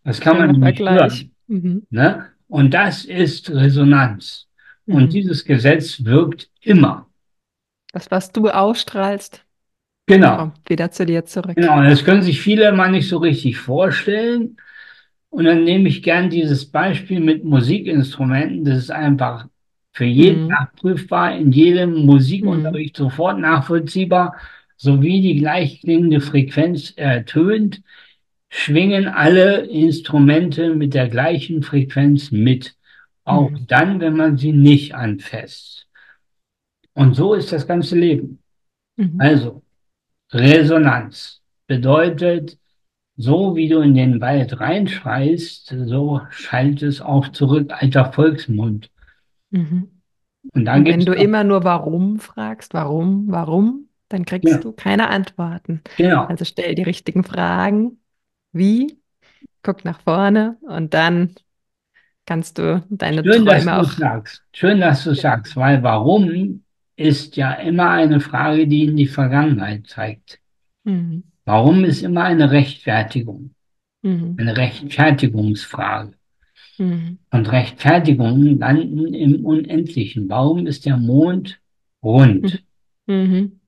[0.04, 1.30] Das kann man Schöner nämlich Vergleich.
[1.48, 1.64] hören.
[1.64, 1.88] Mhm.
[1.90, 2.26] Ne?
[2.48, 4.48] Und das ist Resonanz.
[4.86, 5.10] Und Mhm.
[5.10, 7.08] dieses Gesetz wirkt immer.
[7.92, 9.44] Das, was du ausstrahlst,
[10.08, 10.38] Genau.
[10.38, 11.56] kommt wieder zu dir zurück.
[11.56, 11.84] Genau.
[11.84, 14.58] Das können sich viele mal nicht so richtig vorstellen.
[15.30, 18.66] Und dann nehme ich gern dieses Beispiel mit Musikinstrumenten.
[18.66, 19.48] Das ist einfach
[19.92, 20.48] für jeden Mhm.
[20.50, 24.36] nachprüfbar, in jedem Musikunterricht sofort nachvollziehbar.
[24.78, 27.82] Sowie die gleich klingende Frequenz ertönt,
[28.50, 32.76] schwingen alle Instrumente mit der gleichen Frequenz mit.
[33.26, 33.68] Auch Mhm.
[33.68, 35.88] dann, wenn man sie nicht anfasst.
[36.94, 38.40] Und so ist das ganze Leben.
[38.96, 39.16] Mhm.
[39.20, 39.64] Also,
[40.32, 42.58] Resonanz bedeutet,
[43.18, 48.90] so wie du in den Wald reinschreist, so schallt es auch zurück, alter Volksmund.
[49.52, 50.02] Mhm.
[50.54, 54.72] Und dann Und wenn du immer nur warum fragst, warum, warum, dann kriegst ja, du
[54.72, 55.82] keine Antworten.
[55.98, 56.26] genau.
[56.26, 58.00] Also stell die richtigen Fragen.
[58.52, 58.98] Wie?
[59.64, 61.36] Guck nach vorne und dann
[62.26, 63.98] kannst du deine Schön, dass Träume du es auch.
[63.98, 64.44] sagst.
[64.54, 65.16] Schön, dass du Ja.
[65.16, 66.64] sagst, weil warum
[66.96, 70.40] ist ja immer eine Frage, die in die Vergangenheit zeigt.
[70.84, 71.24] Mhm.
[71.46, 73.56] Warum ist immer eine Rechtfertigung,
[74.04, 74.38] Mhm.
[74.38, 76.14] eine Rechtfertigungsfrage.
[76.80, 77.20] Mhm.
[77.32, 80.30] Und Rechtfertigungen landen im Unendlichen.
[80.30, 81.60] Warum ist der Mond
[82.02, 82.64] rund?
[83.06, 83.60] Mhm.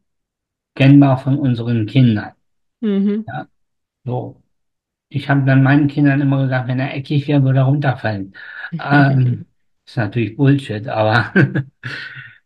[0.76, 2.32] Kennbar von unseren Kindern.
[2.80, 3.26] Mhm.
[3.28, 3.48] Ja,
[4.06, 4.42] so.
[5.10, 8.34] Ich habe dann meinen Kindern immer gesagt, wenn er eckig wäre, würde er runterfallen.
[8.72, 9.46] Ähm,
[9.86, 11.34] ist natürlich Bullshit, aber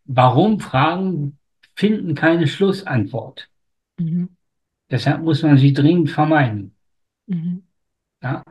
[0.05, 1.38] warum Fragen
[1.76, 3.49] finden keine Schlussantwort?
[3.99, 4.30] Mhm.
[4.89, 6.76] Deshalb muss man sie dringend vermeiden.
[7.28, 7.63] Mhm.
[8.24, 8.43] Ja?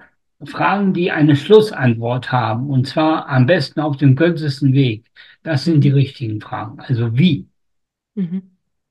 [0.47, 5.11] Fragen, die eine Schlussantwort haben, und zwar am besten auf dem kürzesten Weg,
[5.43, 5.95] das sind die Mhm.
[5.97, 6.81] richtigen Fragen.
[6.81, 7.49] Also wie?
[8.15, 8.43] Mhm.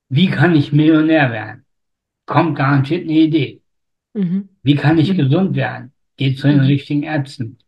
[0.08, 1.64] Wie kann ich Millionär werden?
[2.26, 3.60] Kommt garantiert eine Idee.
[4.14, 4.48] Mhm.
[4.62, 5.16] Wie kann ich Mhm.
[5.16, 5.92] gesund werden?
[6.16, 6.66] Geht zu den Mhm.
[6.66, 7.58] richtigen Ärzten.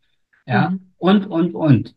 [0.47, 0.93] Ja, Mhm.
[0.99, 1.95] und, und, und.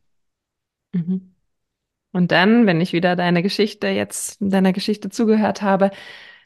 [2.12, 5.92] Und dann, wenn ich wieder deine Geschichte jetzt, deiner Geschichte zugehört habe,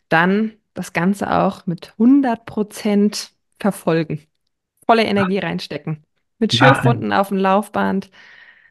[0.10, 4.20] dann das Ganze auch mit 100 Prozent verfolgen.
[4.88, 6.04] Volle Energie reinstecken.
[6.40, 6.54] Mit.
[6.54, 8.10] Schürfwunden auf dem Laufband.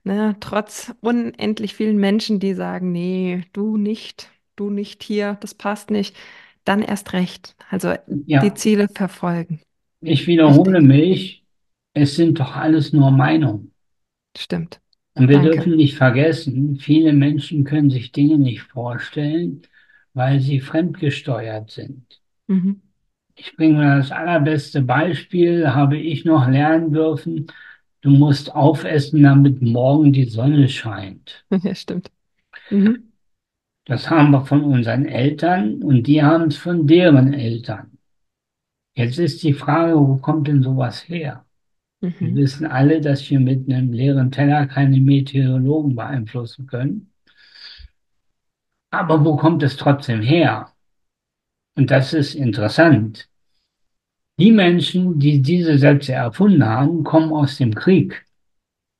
[0.04, 5.90] Ne, trotz unendlich vielen Menschen, die sagen, nee, du nicht, du nicht hier, das passt
[5.90, 6.16] nicht.
[6.64, 7.56] Dann erst recht.
[7.70, 9.62] Also die Ja, Ziele verfolgen.
[10.00, 10.82] ich wiederhole Wichtig.
[10.82, 11.44] mich.
[11.94, 13.72] Es sind doch alles nur Meinungen.
[14.36, 14.80] Stimmt.
[15.14, 15.40] Und wir Danke.
[15.40, 19.62] dürfen nicht vergessen, viele Menschen können sich Dinge nicht vorstellen,
[20.14, 22.20] weil sie fremdgesteuert sind.
[22.48, 22.80] Mhm.
[23.34, 27.46] Ich bringe mal das allerbeste Beispiel, habe ich noch lernen dürfen.
[28.00, 31.44] Du musst aufessen, damit morgen die Sonne scheint.
[31.62, 32.10] Ja, stimmt.
[32.70, 33.12] Mhm.
[33.84, 37.96] Das haben wir von unseren Eltern und die haben es von deren Eltern.
[38.94, 41.44] Jetzt ist die Frage, wo kommt denn sowas her?
[42.00, 42.36] Wir Mhm.
[42.36, 47.12] wissen alle, dass wir mit einem leeren Teller keine Meteorologen beeinflussen können.
[48.92, 50.71] Aber wo kommt es trotzdem her?
[51.74, 53.28] Und das ist interessant.
[54.38, 58.24] Die Menschen, die diese Sätze erfunden haben, kommen aus dem Krieg.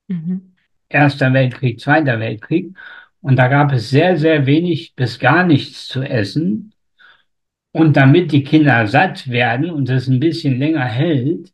[0.09, 0.55] Mhm.
[0.89, 2.77] Erster Weltkrieg, Zweiter Weltkrieg.
[3.21, 6.75] Und da gab es sehr, sehr wenig bis gar nichts zu essen.
[7.73, 11.53] Und damit die Kinder satt werden und es ein bisschen länger hält,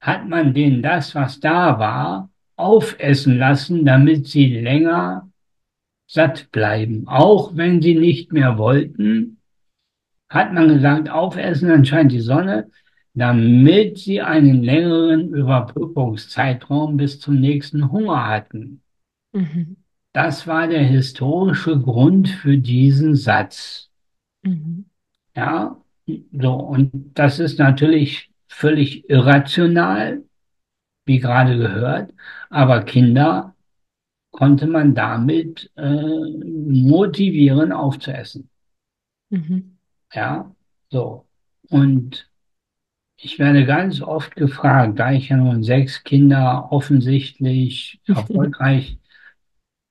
[0.00, 5.30] hat man denen das, was da war, aufessen lassen, damit sie länger
[6.06, 7.08] satt bleiben.
[7.08, 9.35] Auch wenn sie nicht mehr wollten,
[10.28, 12.70] hat man gesagt, aufessen, dann scheint die Sonne,
[13.14, 18.82] damit sie einen längeren Überbrückungszeitraum bis zum nächsten Hunger hatten.
[19.32, 19.76] Mhm.
[20.12, 23.90] Das war der historische Grund für diesen Satz.
[24.42, 24.86] Mhm.
[25.34, 30.22] Ja, so, und das ist natürlich völlig irrational,
[31.04, 32.12] wie gerade gehört,
[32.48, 33.54] aber Kinder
[34.30, 38.50] konnte man damit äh, motivieren, aufzuessen.
[39.30, 39.75] Mhm.
[40.12, 40.54] Ja,
[40.90, 41.26] so.
[41.68, 42.30] Und
[43.18, 48.98] ich werde ganz oft gefragt, da ich ja nun sechs Kinder offensichtlich erfolgreich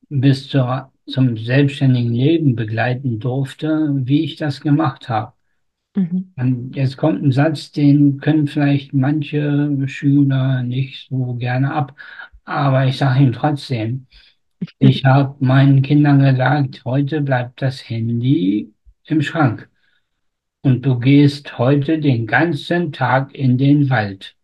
[0.09, 5.33] bis zur, zum selbstständigen Leben begleiten durfte, wie ich das gemacht habe.
[5.95, 6.33] Mhm.
[6.35, 11.95] Und jetzt kommt ein Satz, den können vielleicht manche Schüler nicht so gerne ab,
[12.43, 14.07] aber ich sage ihm trotzdem,
[14.79, 18.73] ich habe meinen Kindern gesagt, heute bleibt das Handy
[19.05, 19.69] im Schrank
[20.65, 24.35] und du gehst heute den ganzen Tag in den Wald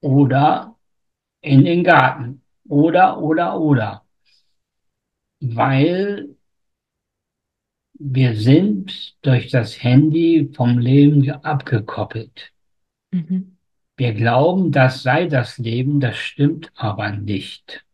[0.00, 0.74] oder
[1.42, 4.06] in den Garten oder, oder, oder,
[5.40, 6.34] weil
[7.98, 12.54] wir sind durch das Handy vom Leben abgekoppelt.
[13.10, 13.58] Mhm.
[13.98, 17.84] Wir glauben, das sei das Leben, das stimmt aber nicht.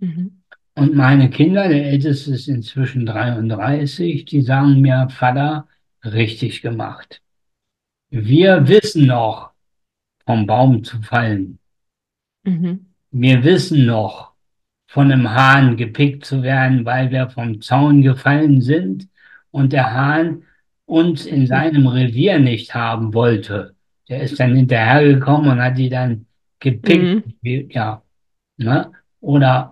[0.00, 0.41] Mhm.
[0.74, 5.68] Und meine Kinder, der Älteste ist inzwischen 33, die sagen mir, Vater,
[6.04, 7.20] richtig gemacht.
[8.10, 9.52] Wir wissen noch,
[10.26, 11.58] vom Baum zu fallen.
[12.44, 12.86] Mhm.
[13.10, 14.32] Wir wissen noch,
[14.86, 19.08] von einem Hahn gepickt zu werden, weil wir vom Zaun gefallen sind
[19.50, 20.44] und der Hahn
[20.84, 23.74] uns in seinem Revier nicht haben wollte.
[24.08, 26.26] Der ist dann hinterhergekommen und hat die dann
[26.60, 27.26] gepickt.
[27.42, 27.70] Mhm.
[27.70, 28.02] Ja,
[28.58, 28.92] ne?
[29.20, 29.71] Oder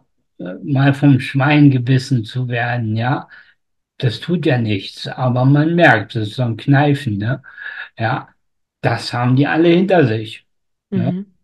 [0.65, 3.29] mal vom Schwein gebissen zu werden, ja.
[3.99, 7.43] Das tut ja nichts, aber man merkt, das ist so ein Kneifen, ne?
[7.99, 8.31] Ja,
[8.83, 10.47] das haben die alle hinter sich.
[10.95, 11.13] Ne?
[11.13, 11.35] Mhm.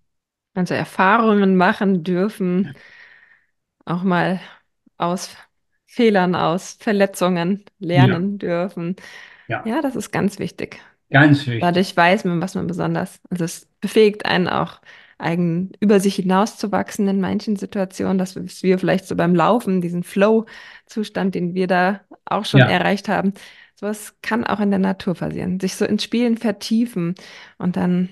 [0.54, 2.72] Also Erfahrungen machen dürfen,
[3.84, 4.40] auch mal
[4.98, 5.36] aus
[5.86, 8.96] Fehlern, aus Verletzungen Ja, lernen dürfen.
[9.48, 10.80] ja, Ja, das ist ganz wichtig.
[11.10, 11.56] ganz wichtig.
[11.58, 14.80] Dadurch weiß man, was man besonders, also es befähigt einen auch,
[15.18, 21.34] eigen über sich hinauszuwachsen in manchen Situationen, dass wir vielleicht so beim Laufen, diesen Flow-Zustand,
[21.34, 23.32] den wir da auch schon Ja, erreicht haben,
[23.74, 25.60] sowas kann auch in der Natur passieren.
[25.60, 27.14] Sich so ins Spielen vertiefen
[27.58, 28.10] und dann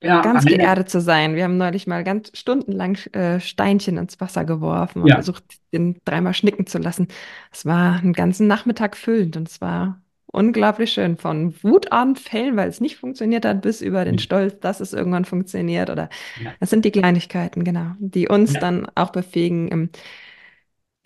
[0.00, 1.34] ja, ganz geerdet zu sein.
[1.36, 5.98] Wir haben neulich mal ganz stundenlang äh, Steinchen ins Wasser geworfen und ja, versucht, den
[6.04, 7.08] dreimal schnicken zu lassen.
[7.52, 10.02] Es war einen ganzen Nachmittag füllend und es war
[10.38, 11.16] unglaublich schön.
[11.16, 15.90] Von Wutanfällen, weil es nicht funktioniert hat, bis über den Stolz, dass es irgendwann funktioniert.
[15.90, 16.08] Oder
[16.42, 19.90] ja, das sind die Kleinigkeiten, genau, die uns ja, dann auch befähigen, im,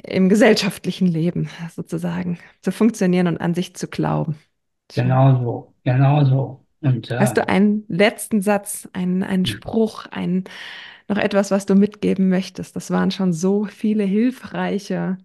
[0.02, 4.36] im gesellschaftlichen Leben sozusagen zu funktionieren und an sich zu glauben.
[4.94, 6.66] Genau so, genau so.
[6.82, 10.44] Und äh, Hast du einen letzten Satz, einen, einen Spruch, einen,
[11.08, 12.76] noch etwas, was du mitgeben möchtest?
[12.76, 15.18] Das waren schon so viele hilfreiche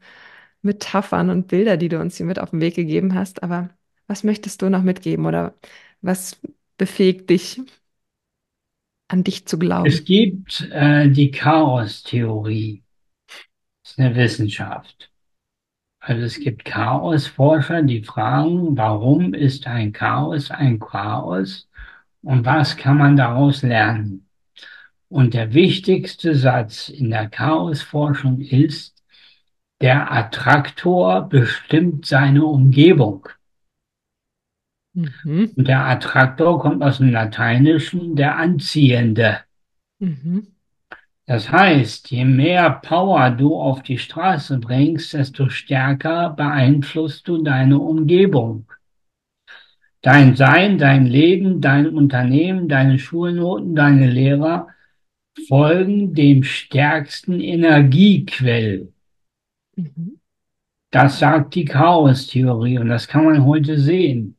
[0.62, 3.44] Metaphern und Bilder, die du uns hier mit auf den Weg gegeben hast.
[3.44, 3.70] Aber
[4.08, 5.56] was möchtest du noch mitgeben oder
[6.02, 6.40] was
[6.78, 7.62] befähigt dich,
[9.10, 10.06] an dich zu es glauben?
[10.06, 12.84] gibt äh, die Chaostheorie,
[13.84, 15.12] das ist eine Wissenschaft.
[16.00, 21.70] Also es gibt Chaosforscher, die fragen, warum ist ein Chaos ein Chaos
[22.22, 24.28] und was kann man daraus lernen?
[25.10, 28.96] Und der wichtigste Satz in der Chaosforschung ist,
[29.82, 33.30] der Attraktor bestimmt seine Umgebung.
[34.98, 35.52] Mhm.
[35.56, 39.42] Und der Attraktor kommt aus dem Lateinischen, der Anziehende.
[40.00, 40.48] Mhm.
[41.28, 47.78] Das heißt, je mehr Power du auf die Straße bringst, desto stärker beeinflusst du deine
[47.78, 48.72] Umgebung.
[50.02, 54.70] Dein Sein, dein Leben, dein Unternehmen, deine Schulnoten, deine Lehrer
[55.48, 58.94] folgen dem stärksten Energiequell.
[59.76, 60.20] Mhm.
[60.90, 64.37] Das sagt die Chaostheorie und das kann man heute sehen.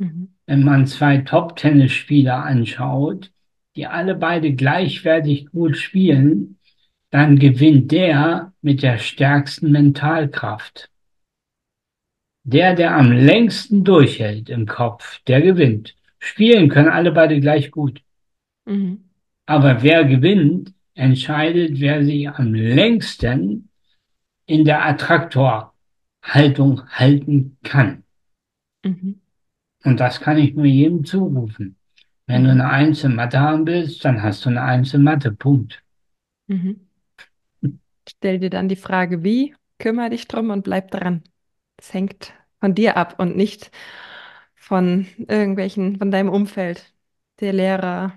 [0.00, 0.30] Mhm.
[0.46, 3.30] Wenn man zwei Top-Tennisspieler anschaut,
[3.76, 6.58] die alle beide gleichwertig gut spielen,
[7.10, 10.90] dann gewinnt der mit der stärksten Mentalkraft.
[12.44, 15.94] Der, der am längsten durchhält im Kopf, der gewinnt.
[16.18, 18.02] Spielen können alle beide gleich gut.
[18.64, 19.10] Mhm.
[19.44, 23.68] Aber wer gewinnt, entscheidet, wer sich am längsten
[24.46, 28.04] in der Attraktorhaltung halten kann.
[28.82, 29.19] Mhm.
[29.84, 31.76] Und das kann ich nur jedem zurufen.
[32.26, 32.60] Wenn du Mhm.
[32.60, 35.32] eine Eins in Mathe haben willst, dann hast du eine Eins in Mathe.
[35.32, 35.82] Punkt.
[36.48, 36.80] Mhm.
[38.08, 41.22] Stell dir dann die Frage, wie, kümmere dich drum und bleib dran.
[41.76, 43.70] Es hängt von dir ab und nicht
[44.54, 46.92] von irgendwelchen, von deinem Umfeld,
[47.40, 48.14] der Lehrer,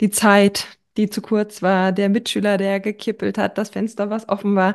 [0.00, 4.54] die Zeit, die zu kurz war, der Mitschüler, der gekippelt hat, das Fenster, was offen
[4.56, 4.74] war.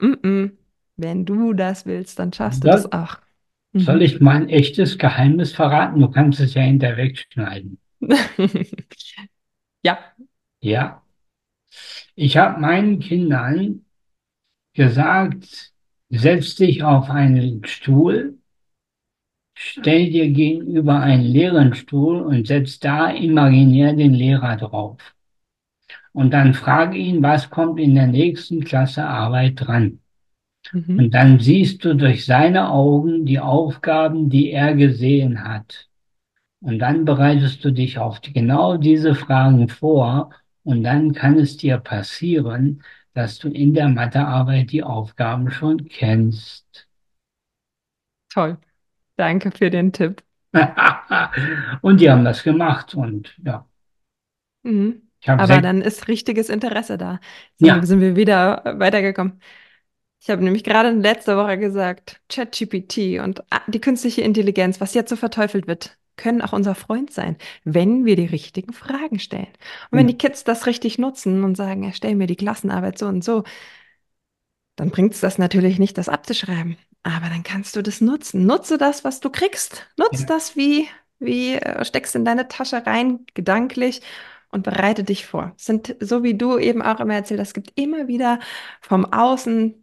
[0.00, 0.50] Mm -mm.
[0.96, 3.18] Wenn du das willst, dann schaffst du das auch.
[3.76, 4.02] Soll Mhm.
[4.02, 6.00] ich mal ein echtes Geheimnis verraten?
[6.00, 7.78] Du kannst es ja hinterher wegschneiden.
[9.82, 9.98] Ja.
[10.60, 11.02] Ja.
[12.14, 13.84] Ich habe meinen Kindern
[14.74, 15.72] gesagt,
[16.08, 18.38] setz dich auf einen Stuhl,
[19.56, 24.98] stell dir gegenüber einen leeren Stuhl und setz da imaginär den Lehrer drauf.
[26.12, 30.00] Und dann frage ihn, was kommt in der nächsten Klasse Arbeit dran?
[30.72, 30.98] Mhm.
[30.98, 35.88] Und dann siehst du durch seine Augen die Aufgaben, die er gesehen hat.
[36.60, 40.30] Und dann bereitest du dich auf die, genau diese Fragen vor.
[40.64, 42.82] Und dann kann es dir passieren,
[43.14, 46.88] dass du in der Mathearbeit die Aufgaben schon kennst.
[48.30, 48.58] Toll.
[49.16, 50.22] Danke für den Tipp.
[51.82, 52.94] Und die haben das gemacht.
[52.94, 53.66] Und ja,
[54.66, 55.02] Mhm.
[55.26, 57.20] Aber dann ist richtiges Interesse da.
[57.56, 59.40] Sind, ja, sind wir wieder weitergekommen.
[60.20, 65.10] Ich habe nämlich gerade letzte Woche gesagt, ChatGPT und ah, die künstliche Intelligenz, was jetzt
[65.10, 69.48] so verteufelt wird, können auch unser Freund sein, wenn wir die richtigen Fragen stellen.
[69.90, 73.22] Und wenn die Kids das richtig nutzen und sagen, erstell mir die Klassenarbeit so und
[73.22, 73.44] so,
[74.76, 76.76] dann bringt es das natürlich nicht, das abzuschreiben.
[77.02, 78.46] Aber dann kannst du das nutzen.
[78.46, 79.86] Nutze das, was du kriegst.
[79.96, 80.26] Nutz Ja.
[80.26, 80.88] das wie,
[81.18, 84.02] wie äh, steckst in deine Tasche rein, gedanklich
[84.50, 85.54] und bereite dich vor.
[85.56, 88.40] Es sind, so wie du eben auch immer erzählt hast, es gibt immer wieder
[88.80, 89.82] vom Außen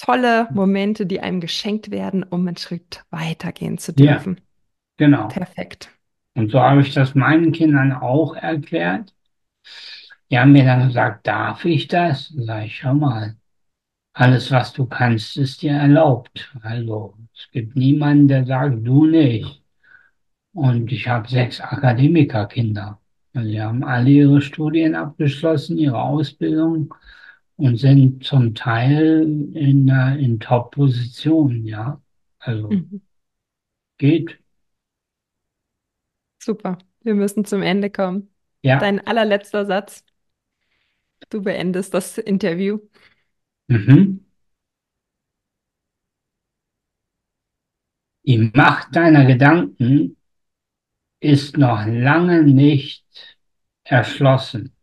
[0.00, 4.14] tolle Momente, die einem geschenkt werden, um einen Schritt weitergehen zu Ja.
[4.14, 4.40] dürfen.
[4.98, 5.28] genau.
[5.28, 5.90] Perfekt.
[6.34, 9.14] Und so habe ich das meinen Kindern auch erklärt.
[10.30, 12.28] Die haben mir dann gesagt, darf ich das?
[12.36, 13.36] Sag ich, schau mal,
[14.14, 16.52] alles, was du kannst, ist dir erlaubt.
[16.62, 19.62] Also, es gibt niemanden, der sagt, du nicht.
[20.54, 23.00] Und ich habe sechs Akademikerkinder.
[23.34, 26.94] Also, die haben alle ihre Studien abgeschlossen, ihre Ausbildung
[27.60, 29.22] und sind zum Teil
[29.54, 32.00] in, in Top-Positionen, ja.
[32.38, 33.02] Also, Mhm.
[33.98, 34.38] geht.
[36.42, 36.78] Super.
[37.02, 38.30] Wir müssen zum Ende kommen.
[38.62, 38.78] Ja.
[38.78, 40.04] Dein allerletzter Satz.
[41.28, 42.78] Du beendest das Interview.
[43.68, 44.24] Mhm.
[48.22, 50.16] Die Macht deiner Gedanken
[51.20, 53.04] ist noch lange nicht
[53.84, 54.74] erschlossen.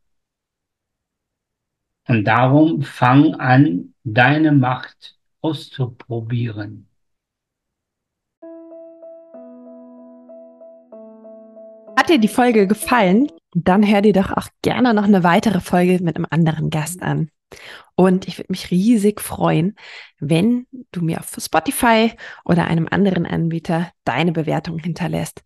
[2.08, 6.88] Und darum fang an, deine Macht auszuprobieren.
[11.98, 13.28] Hat dir die Folge gefallen?
[13.54, 17.30] Dann hör dir doch auch gerne noch eine weitere Folge mit einem anderen Gast an.
[17.96, 19.76] Und ich würde mich riesig freuen,
[20.20, 22.14] wenn du mir auf Spotify
[22.46, 25.42] oder einem anderen Anbieter deine Bewertung hinterlässt.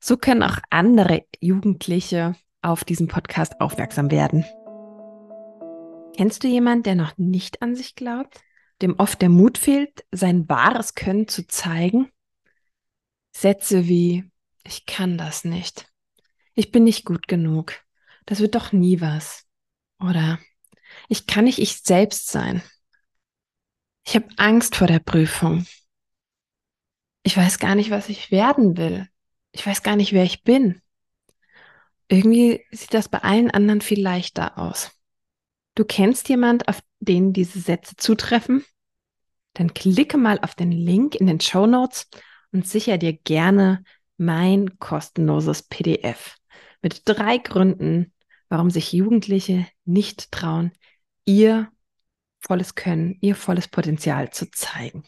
[0.00, 4.44] So können auch andere Jugendliche auf diesen Podcast aufmerksam werden.
[6.16, 8.40] Kennst du jemanden, der noch nicht an sich glaubt,
[8.82, 12.10] dem oft der Mut fehlt, sein wahres Können zu zeigen?
[13.32, 14.30] Sätze wie,
[14.64, 15.86] ich kann das nicht.
[16.54, 17.74] Ich bin nicht gut genug.
[18.26, 19.46] Das wird doch nie was.
[19.98, 20.38] Oder
[21.08, 22.62] ich kann nicht ich selbst sein.
[24.06, 25.66] Ich habe Angst vor der Prüfung.
[27.22, 29.08] Ich weiß gar nicht, was ich werden will.
[29.52, 30.80] Ich weiß gar nicht, wer ich bin.
[32.08, 34.90] Irgendwie sieht das bei allen anderen viel leichter aus.
[35.74, 38.64] Du kennst jemand, auf den diese Sätze zutreffen?
[39.54, 42.08] Dann klicke mal auf den Link in den Show Notes
[42.52, 43.84] und sicher dir gerne
[44.16, 46.36] mein kostenloses PDF
[46.82, 48.12] mit drei Gründen,
[48.48, 50.72] warum sich Jugendliche nicht trauen,
[51.24, 51.68] ihr
[52.40, 55.04] volles Können, ihr volles Potenzial zu zeigen.